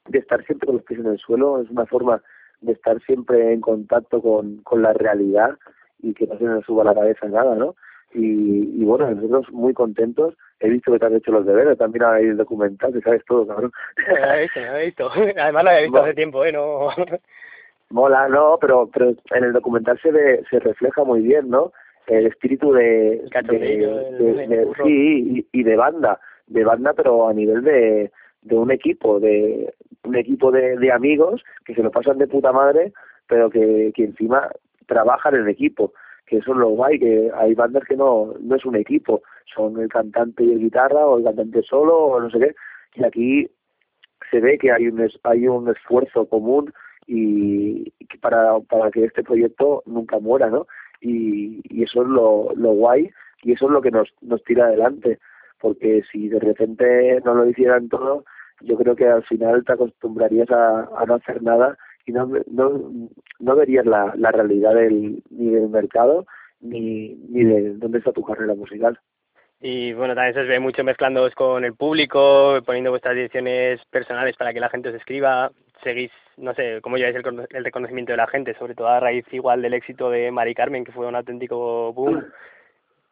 de 0.08 0.20
estar 0.20 0.44
siempre 0.46 0.68
con 0.68 0.78
los 0.78 0.86
pies 0.86 1.00
en 1.00 1.08
el 1.08 1.20
suelo, 1.20 1.62
es 1.62 1.70
una 1.70 1.86
forma 1.86 2.22
de 2.62 2.74
estar 2.74 3.02
siempre 3.04 3.54
en 3.54 3.62
contacto 3.62 4.22
con, 4.22 4.58
con 4.64 4.82
la 4.82 4.94
realidad 4.94 5.58
y 6.00 6.14
que 6.14 6.28
no 6.28 6.38
se 6.38 6.44
nos 6.46 6.66
suba 6.66 6.84
la 6.84 6.96
cabeza 6.96 7.28
nada, 7.28 7.56
¿no? 7.56 7.76
Y, 8.14 8.82
y 8.82 8.86
bueno, 8.86 9.10
nosotros 9.12 9.52
muy 9.52 9.74
contentos. 9.74 10.36
He 10.60 10.70
visto 10.70 10.92
que 10.92 11.00
te 11.00 11.06
has 11.06 11.14
hecho 11.14 11.32
los 11.32 11.46
deberes, 11.46 11.78
también 11.78 12.04
hay 12.04 12.26
el 12.26 12.38
documental, 12.38 12.92
que 12.92 13.02
sabes 13.02 13.24
todo, 13.26 13.48
cabrón. 13.48 13.72
he 13.98 14.42
visto, 14.42 14.60
he 14.60 14.86
visto. 14.86 15.12
Además 15.40 15.64
lo 15.64 15.70
había 15.70 15.84
visto 15.84 16.02
hace 16.02 16.14
tiempo, 16.16 16.44
¿eh? 16.44 16.52
No... 16.52 16.90
Mola, 17.92 18.28
no, 18.28 18.58
pero, 18.60 18.90
pero 18.94 19.16
en 19.32 19.44
el 19.44 19.54
documental 19.54 20.00
se 20.02 20.12
ve, 20.12 20.44
se 20.50 20.60
refleja 20.60 21.04
muy 21.04 21.22
bien, 21.22 21.50
¿no? 21.50 21.72
El 22.08 22.26
espíritu 22.28 22.72
de, 22.74 23.24
de, 23.44 24.48
de, 24.48 24.68
sí 24.84 25.46
y, 25.54 25.60
y 25.60 25.64
de 25.64 25.76
banda, 25.76 26.20
de 26.48 26.64
banda, 26.64 26.94
pero 26.94 27.28
a 27.28 27.34
nivel 27.34 27.64
de, 27.64 28.12
de 28.42 28.56
un 28.56 28.72
equipo, 28.72 29.20
de 29.20 29.74
un 30.04 30.16
equipo 30.16 30.52
de, 30.52 30.78
de 30.78 30.92
amigos 30.92 31.44
que 31.66 31.76
se 31.76 31.84
lo 31.84 31.92
pasan 31.92 32.18
de 32.18 32.28
puta 32.28 32.52
madre, 32.52 32.94
pero 33.28 33.50
que, 33.50 33.92
que 33.96 34.06
encima 34.06 34.50
trabajan 34.88 35.36
en 35.36 35.50
equipo 35.50 35.94
que 36.30 36.38
eso 36.38 36.52
es 36.52 36.58
lo 36.58 36.70
guay, 36.70 37.00
que 37.00 37.32
hay 37.36 37.56
bandas 37.56 37.84
que 37.86 37.98
no, 37.98 38.36
no 38.40 38.56
es 38.56 38.64
un 38.64 38.76
equipo, 38.76 39.24
son 39.54 39.80
el 39.80 39.90
cantante 39.90 40.44
y 40.44 40.52
el 40.52 40.60
guitarra 40.60 41.06
o 41.06 41.18
el 41.18 41.24
cantante 41.24 41.64
solo 41.64 41.98
o 41.98 42.20
no 42.22 42.30
sé 42.30 42.40
qué, 42.40 42.56
y 42.96 43.04
aquí 43.04 43.50
se 44.30 44.40
ve 44.40 44.60
que 44.60 44.72
hay 44.72 44.88
un, 44.88 45.10
hay 45.24 45.48
un 45.48 45.70
esfuerzo 45.70 46.30
común 46.30 46.72
y, 47.10 47.92
para, 48.22 48.60
para 48.60 48.92
que 48.92 49.06
este 49.06 49.24
proyecto 49.24 49.82
nunca 49.88 50.20
muera, 50.20 50.50
¿no? 50.50 50.68
Y, 51.02 51.62
y 51.64 51.84
eso 51.84 52.04
es 52.04 52.08
lo, 52.08 52.52
lo 52.56 52.72
guay 52.72 53.10
y 53.42 53.54
eso 53.54 53.66
es 53.66 53.72
lo 53.72 53.82
que 53.82 53.90
nos, 53.90 54.10
nos 54.22 54.44
tira 54.44 54.66
adelante, 54.66 55.18
porque 55.60 56.04
si 56.12 56.30
de 56.30 56.40
repente 56.40 57.20
no 57.26 57.34
lo 57.34 57.50
hicieran 57.50 57.90
todo, 57.90 58.26
yo 58.62 58.78
creo 58.78 58.96
que 58.96 59.08
al 59.08 59.24
final 59.24 59.64
te 59.66 59.74
acostumbrarías 59.74 60.52
a, 60.52 60.90
a 60.98 61.06
no 61.06 61.16
hacer 61.16 61.42
nada 61.42 61.78
y 62.06 62.12
no, 62.12 62.30
no, 62.52 63.10
no 63.40 63.56
verías 63.56 63.86
la, 63.86 64.14
la 64.16 64.32
realidad 64.32 64.76
del, 64.76 65.24
ni 65.32 65.50
del 65.50 65.70
mercado 65.70 66.26
ni, 66.60 67.16
ni 67.30 67.44
de 67.44 67.76
dónde 67.76 68.00
está 68.00 68.12
tu 68.12 68.24
carrera 68.24 68.54
musical. 68.54 69.00
Y 69.62 69.94
bueno, 69.94 70.16
también 70.16 70.36
se 70.36 70.44
ve 70.44 70.60
mucho 70.60 70.84
mezclándoos 70.84 71.36
con 71.36 71.66
el 71.66 71.74
público, 71.74 72.60
poniendo 72.66 72.92
vuestras 72.92 73.16
direcciones 73.16 73.84
personales 73.86 74.38
para 74.38 74.54
que 74.54 74.60
la 74.60 74.70
gente 74.70 74.90
os 74.90 74.96
escriba. 74.96 75.52
Seguís, 75.84 76.12
no 76.40 76.54
sé, 76.54 76.80
cómo 76.82 76.98
lleváis 76.98 77.16
el, 77.16 77.48
el 77.50 77.64
reconocimiento 77.64 78.14
de 78.14 78.18
la 78.18 78.28
gente, 78.28 78.56
sobre 78.56 78.76
todo 78.76 78.88
a 78.88 79.00
raíz 79.00 79.26
igual 79.32 79.62
del 79.62 79.74
éxito 79.74 80.10
de 80.10 80.32
Mari 80.32 80.56
Carmen, 80.56 80.84
que 80.84 80.92
fue 80.92 81.08
un 81.08 81.16
auténtico 81.16 81.94
boom. 81.94 82.26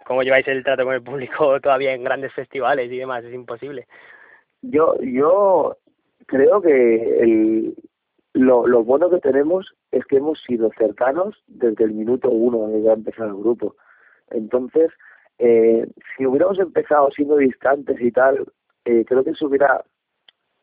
¿Cómo 0.06 0.24
lleváis 0.24 0.48
el 0.48 0.64
trato 0.64 0.86
con 0.86 0.94
el 0.94 1.04
público 1.04 1.60
todavía 1.62 1.94
en 1.94 2.04
grandes 2.04 2.34
festivales 2.34 2.92
y 2.92 2.98
demás? 2.98 3.24
Es 3.24 3.34
imposible. 3.34 3.88
Yo, 4.62 4.96
yo 5.02 5.78
creo 6.26 6.62
que 6.62 7.20
el, 7.20 7.76
lo, 8.34 8.66
lo 8.68 8.84
bueno 8.84 9.10
que 9.10 9.20
tenemos 9.20 9.76
es 9.92 10.06
que 10.06 10.18
hemos 10.18 10.42
sido 10.44 10.72
cercanos 10.78 11.44
desde 11.48 11.84
el 11.84 11.92
minuto 11.92 12.30
uno 12.30 12.68
de 12.68 12.82
que 12.82 12.90
ha 12.90 12.94
empezado 12.94 13.30
el 13.30 13.38
grupo. 13.38 13.76
Entonces, 14.32 14.92
eh, 15.40 15.88
si 16.16 16.26
hubiéramos 16.26 16.60
empezado 16.60 17.10
siendo 17.12 17.38
distantes 17.38 18.00
y 18.02 18.12
tal, 18.12 18.46
eh, 18.86 19.06
creo 19.06 19.24
que 19.24 19.32
eso 19.32 19.48
hubiera, 19.48 19.84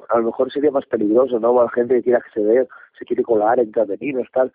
a 0.09 0.19
lo 0.19 0.25
mejor 0.25 0.53
sería 0.53 0.71
más 0.71 0.87
peligroso, 0.87 1.38
¿no? 1.38 1.62
La 1.62 1.71
gente 1.71 1.97
que 1.97 2.03
quiere 2.03 2.19
acceder, 2.19 2.69
se 2.99 3.05
quiere 3.05 3.23
colar, 3.23 3.59
entretenidos, 3.61 4.29
tal. 4.33 4.53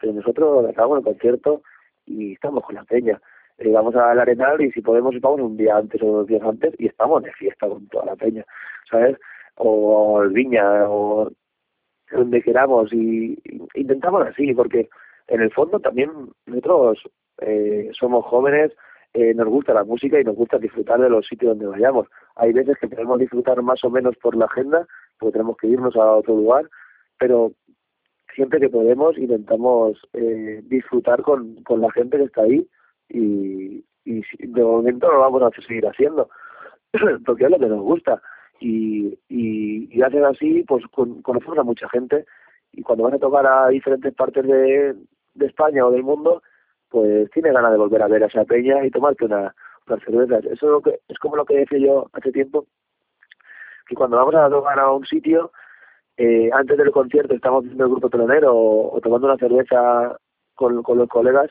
Pero 0.00 0.12
nosotros 0.12 0.68
acabamos 0.68 0.98
el 0.98 1.04
concierto 1.04 1.62
y 2.06 2.32
estamos 2.34 2.64
con 2.64 2.74
la 2.74 2.84
peña. 2.84 3.20
Eh, 3.58 3.70
vamos 3.70 3.94
al 3.94 4.18
Arenal 4.18 4.60
y 4.60 4.70
si 4.72 4.80
podemos 4.80 5.14
vamos 5.20 5.40
un 5.40 5.56
día 5.56 5.76
antes 5.76 6.02
o 6.02 6.06
dos 6.06 6.26
días 6.26 6.42
antes 6.42 6.74
y 6.78 6.86
estamos 6.86 7.22
de 7.22 7.32
fiesta 7.32 7.68
con 7.68 7.86
toda 7.88 8.06
la 8.06 8.16
peña, 8.16 8.44
¿sabes? 8.90 9.18
O 9.56 10.22
el 10.22 10.30
Viña, 10.30 10.88
o 10.88 11.30
donde 12.10 12.42
queramos 12.42 12.92
y 12.92 13.38
intentamos 13.74 14.26
así 14.26 14.52
porque 14.54 14.88
en 15.28 15.42
el 15.42 15.52
fondo 15.52 15.78
también 15.78 16.10
nosotros 16.46 17.02
eh, 17.38 17.90
somos 17.92 18.24
jóvenes 18.24 18.72
eh, 19.12 19.34
nos 19.34 19.48
gusta 19.48 19.74
la 19.74 19.84
música 19.84 20.20
y 20.20 20.24
nos 20.24 20.36
gusta 20.36 20.58
disfrutar 20.58 21.00
de 21.00 21.10
los 21.10 21.26
sitios 21.26 21.50
donde 21.50 21.66
vayamos 21.66 22.06
hay 22.40 22.52
veces 22.52 22.76
que 22.80 22.88
podemos 22.88 23.18
disfrutar 23.18 23.62
más 23.62 23.82
o 23.84 23.90
menos 23.90 24.16
por 24.16 24.36
la 24.36 24.46
agenda 24.46 24.86
porque 25.18 25.32
tenemos 25.32 25.56
que 25.56 25.68
irnos 25.68 25.94
a 25.96 26.16
otro 26.16 26.36
lugar 26.36 26.68
pero 27.18 27.52
siempre 28.34 28.60
que 28.60 28.68
podemos 28.68 29.16
intentamos 29.18 29.98
eh, 30.12 30.60
disfrutar 30.64 31.22
con, 31.22 31.62
con 31.64 31.80
la 31.80 31.90
gente 31.92 32.16
que 32.16 32.24
está 32.24 32.42
ahí 32.42 32.66
y, 33.08 33.84
y 34.04 34.22
de 34.38 34.62
momento 34.62 35.10
lo 35.10 35.20
vamos 35.20 35.42
a 35.42 35.62
seguir 35.62 35.86
haciendo 35.86 36.28
porque 37.26 37.44
es 37.44 37.50
lo 37.50 37.58
que 37.58 37.66
nos 37.66 37.82
gusta. 37.82 38.22
Y, 38.60 39.18
y, 39.28 39.88
y 39.90 40.02
así, 40.02 40.64
pues 40.66 40.84
con, 40.88 41.22
conocemos 41.22 41.58
a 41.58 41.62
mucha 41.62 41.88
gente 41.88 42.26
y 42.72 42.82
cuando 42.82 43.04
vas 43.04 43.14
a 43.14 43.18
tocar 43.18 43.46
a 43.46 43.68
diferentes 43.68 44.14
partes 44.14 44.46
de, 44.46 44.94
de 45.34 45.46
España 45.46 45.86
o 45.86 45.90
del 45.90 46.02
mundo, 46.02 46.42
pues 46.88 47.30
tienes 47.30 47.52
ganas 47.52 47.72
de 47.72 47.78
volver 47.78 48.02
a 48.02 48.08
ver 48.08 48.22
a 48.24 48.26
esa 48.26 48.44
peña 48.44 48.84
y 48.84 48.90
tomarte 48.90 49.24
una, 49.24 49.54
unas 49.90 50.04
cervezas. 50.04 50.44
Eso 50.44 50.52
es, 50.52 50.62
lo 50.62 50.80
que, 50.80 51.00
es 51.08 51.18
como 51.18 51.36
lo 51.36 51.44
que 51.44 51.58
decía 51.58 51.78
yo 51.78 52.06
hace 52.12 52.32
tiempo, 52.32 52.66
que 53.86 53.94
cuando 53.94 54.16
vamos 54.16 54.34
a 54.34 54.48
tocar 54.48 54.78
a 54.78 54.92
un 54.92 55.04
sitio, 55.04 55.52
eh, 56.16 56.50
antes 56.52 56.76
del 56.76 56.90
concierto 56.90 57.34
estamos 57.34 57.64
viendo 57.64 57.84
el 57.84 57.90
grupo 57.90 58.10
telonero 58.10 58.54
o, 58.54 59.00
tomando 59.00 59.26
una 59.26 59.38
cerveza 59.38 60.18
con, 60.54 60.82
con 60.82 60.98
los 60.98 61.08
colegas 61.08 61.50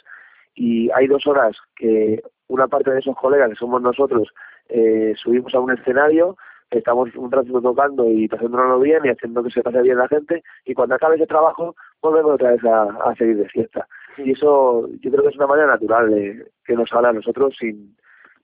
y 0.53 0.91
hay 0.91 1.07
dos 1.07 1.25
horas 1.25 1.57
que 1.75 2.21
una 2.47 2.67
parte 2.67 2.91
de 2.91 2.99
esos 2.99 3.15
colegas 3.15 3.49
que 3.49 3.55
somos 3.55 3.81
nosotros 3.81 4.27
eh, 4.67 5.15
subimos 5.17 5.55
a 5.55 5.59
un 5.59 5.71
escenario 5.71 6.37
estamos 6.69 7.09
un 7.15 7.31
rato 7.31 7.59
tocando 7.61 8.07
y 8.07 8.27
pasándolo 8.27 8.79
bien 8.79 9.03
y 9.05 9.09
haciendo 9.09 9.41
que 9.41 9.49
se 9.49 9.63
pase 9.63 9.81
bien 9.81 9.97
la 9.97 10.07
gente 10.07 10.43
y 10.65 10.75
cuando 10.75 10.93
acabe 10.93 11.15
ese 11.15 11.25
trabajo 11.25 11.75
volvemos 11.99 12.33
otra 12.33 12.51
vez 12.51 12.63
a, 12.63 12.83
a 12.83 13.15
seguir 13.15 13.37
de 13.37 13.49
fiesta 13.49 13.87
y 14.17 14.31
eso 14.31 14.87
yo 14.99 15.09
creo 15.09 15.23
que 15.23 15.29
es 15.29 15.37
una 15.37 15.47
manera 15.47 15.67
natural 15.67 16.11
de, 16.11 16.45
que 16.63 16.75
nos 16.75 16.93
habla 16.93 17.09
a 17.09 17.13
nosotros 17.13 17.55
sin 17.59 17.95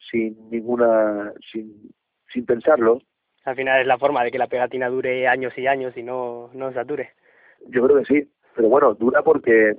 sin 0.10 0.50
ninguna 0.50 1.34
sin 1.52 1.91
sin 2.32 2.46
pensarlo. 2.46 3.00
Al 3.44 3.56
final 3.56 3.82
es 3.82 3.88
la 3.88 3.98
forma 3.98 4.24
de 4.24 4.32
que 4.32 4.39
la 4.39 4.48
pegatina 4.48 4.89
dure 4.89 5.28
años 5.28 5.58
y 5.58 5.68
años 5.68 5.96
y 5.98 6.04
no 6.04 6.50
no 6.54 6.74
sature 6.74 7.12
yo 7.68 7.86
creo 7.86 8.00
que 8.00 8.06
sí 8.06 8.32
pero 8.56 8.70
bueno 8.70 8.94
dura 8.94 9.22
porque 9.22 9.76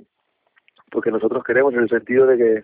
porque 0.91 1.11
nosotros 1.11 1.43
queremos 1.43 1.73
en 1.73 1.81
el 1.81 1.89
sentido 1.89 2.25
de 2.25 2.37
que 2.37 2.63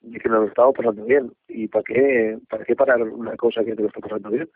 de 0.00 0.20
que 0.20 0.28
nos 0.28 0.42
lo 0.42 0.46
estamos 0.46 0.74
pasando 0.76 1.04
bien. 1.04 1.32
Y 1.48 1.68
para 1.68 1.82
qué 1.82 2.38
para 2.48 2.64
qué 2.64 2.76
parar 2.76 3.02
una 3.02 3.36
cosa 3.36 3.64
que 3.64 3.70
nos 3.70 3.80
lo 3.80 3.86
está 3.88 4.00
pasando 4.00 4.30
bien 4.30 4.48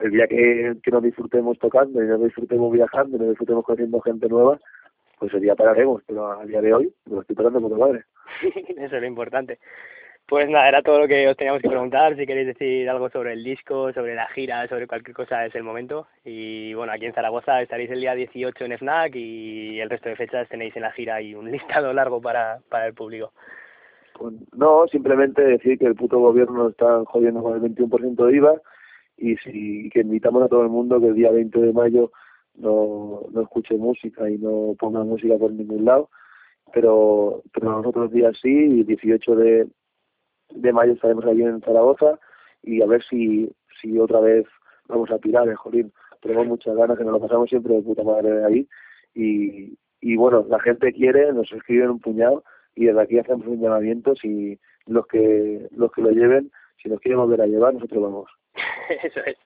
el 0.00 0.10
día 0.10 0.26
que, 0.26 0.74
que 0.82 0.90
nos 0.90 1.02
disfrutemos 1.02 1.58
tocando 1.58 2.02
y 2.02 2.06
nos 2.06 2.22
disfrutemos 2.22 2.72
viajando 2.72 3.16
y 3.16 3.20
nos 3.20 3.28
disfrutemos 3.30 3.64
conociendo 3.64 4.00
gente 4.00 4.28
nueva 4.28 4.58
pues 5.18 5.32
el 5.32 5.40
día 5.40 5.54
pararemos, 5.54 6.02
pero 6.06 6.30
a 6.30 6.44
día 6.44 6.60
de 6.60 6.74
hoy 6.74 6.92
lo 7.06 7.22
estoy 7.22 7.34
parando 7.34 7.58
por 7.60 7.78
madre. 7.78 8.04
Eso 8.76 8.96
es 8.96 9.00
lo 9.00 9.06
importante. 9.06 9.58
Pues 10.28 10.50
nada, 10.50 10.68
era 10.68 10.82
todo 10.82 10.98
lo 10.98 11.06
que 11.06 11.28
os 11.28 11.36
teníamos 11.36 11.62
que 11.62 11.68
preguntar. 11.68 12.16
Si 12.16 12.26
queréis 12.26 12.48
decir 12.48 12.90
algo 12.90 13.08
sobre 13.10 13.32
el 13.32 13.44
disco, 13.44 13.92
sobre 13.92 14.16
la 14.16 14.26
gira, 14.28 14.66
sobre 14.66 14.88
cualquier 14.88 15.14
cosa, 15.14 15.46
es 15.46 15.54
el 15.54 15.62
momento. 15.62 16.08
Y 16.24 16.74
bueno, 16.74 16.92
aquí 16.92 17.06
en 17.06 17.12
Zaragoza 17.12 17.62
estaréis 17.62 17.90
el 17.90 18.00
día 18.00 18.16
18 18.16 18.64
en 18.64 18.72
FNAC 18.72 19.14
y 19.14 19.78
el 19.78 19.88
resto 19.88 20.08
de 20.08 20.16
fechas 20.16 20.48
tenéis 20.48 20.74
en 20.74 20.82
la 20.82 20.90
gira 20.90 21.22
y 21.22 21.36
un 21.36 21.48
listado 21.52 21.92
largo 21.92 22.20
para, 22.20 22.58
para 22.68 22.88
el 22.88 22.94
público. 22.94 23.32
Pues 24.18 24.34
no, 24.52 24.88
simplemente 24.88 25.42
decir 25.42 25.78
que 25.78 25.86
el 25.86 25.94
puto 25.94 26.18
gobierno 26.18 26.70
está 26.70 27.04
jodiendo 27.04 27.42
con 27.42 27.54
el 27.54 27.62
21% 27.62 28.26
de 28.26 28.36
IVA 28.36 28.60
y 29.18 29.36
si 29.36 29.88
que 29.90 30.00
invitamos 30.00 30.42
a 30.42 30.48
todo 30.48 30.62
el 30.62 30.70
mundo 30.70 31.00
que 31.00 31.06
el 31.06 31.14
día 31.14 31.30
20 31.30 31.56
de 31.60 31.72
mayo 31.72 32.10
no, 32.56 33.20
no 33.30 33.42
escuche 33.42 33.76
música 33.76 34.28
y 34.28 34.38
no 34.38 34.74
ponga 34.78 35.04
música 35.04 35.36
por 35.36 35.52
ningún 35.52 35.84
lado, 35.84 36.10
pero, 36.72 37.42
pero 37.52 37.70
nosotros 37.70 38.10
días 38.10 38.36
sí, 38.42 38.48
y 38.50 38.82
18 38.84 39.36
de, 39.36 39.66
de 40.50 40.72
mayo 40.72 40.92
estaremos 40.92 41.24
allí 41.24 41.42
en 41.42 41.60
Zaragoza 41.62 42.18
y 42.62 42.82
a 42.82 42.86
ver 42.86 43.02
si, 43.04 43.50
si 43.80 43.98
otra 43.98 44.20
vez 44.20 44.46
vamos 44.88 45.10
a 45.10 45.18
tirar 45.18 45.48
el 45.48 45.56
jolín. 45.56 45.92
Tenemos 46.20 46.46
muchas 46.46 46.74
ganas, 46.76 46.98
que 46.98 47.04
nos 47.04 47.12
lo 47.12 47.20
pasamos 47.20 47.48
siempre 47.48 47.74
de 47.74 47.82
puta 47.82 48.02
madre 48.02 48.44
ahí 48.44 48.68
y, 49.14 49.78
y 50.00 50.16
bueno, 50.16 50.44
la 50.48 50.60
gente 50.60 50.92
quiere, 50.92 51.32
nos 51.32 51.50
escriben 51.52 51.90
un 51.90 52.00
puñado 52.00 52.44
y 52.74 52.86
desde 52.86 53.00
aquí 53.00 53.18
hacemos 53.18 53.46
un 53.46 53.60
llamamiento 53.60 54.14
si 54.16 54.58
los 54.86 55.06
que 55.06 55.68
los 55.72 55.90
que 55.92 56.02
lo 56.02 56.10
lleven, 56.10 56.50
si 56.82 56.88
nos 56.88 57.00
quieren 57.00 57.20
volver 57.20 57.40
a 57.40 57.46
llevar, 57.46 57.74
nosotros 57.74 58.02
vamos. 58.02 58.30
Eso 59.02 59.20
es. 59.26 59.36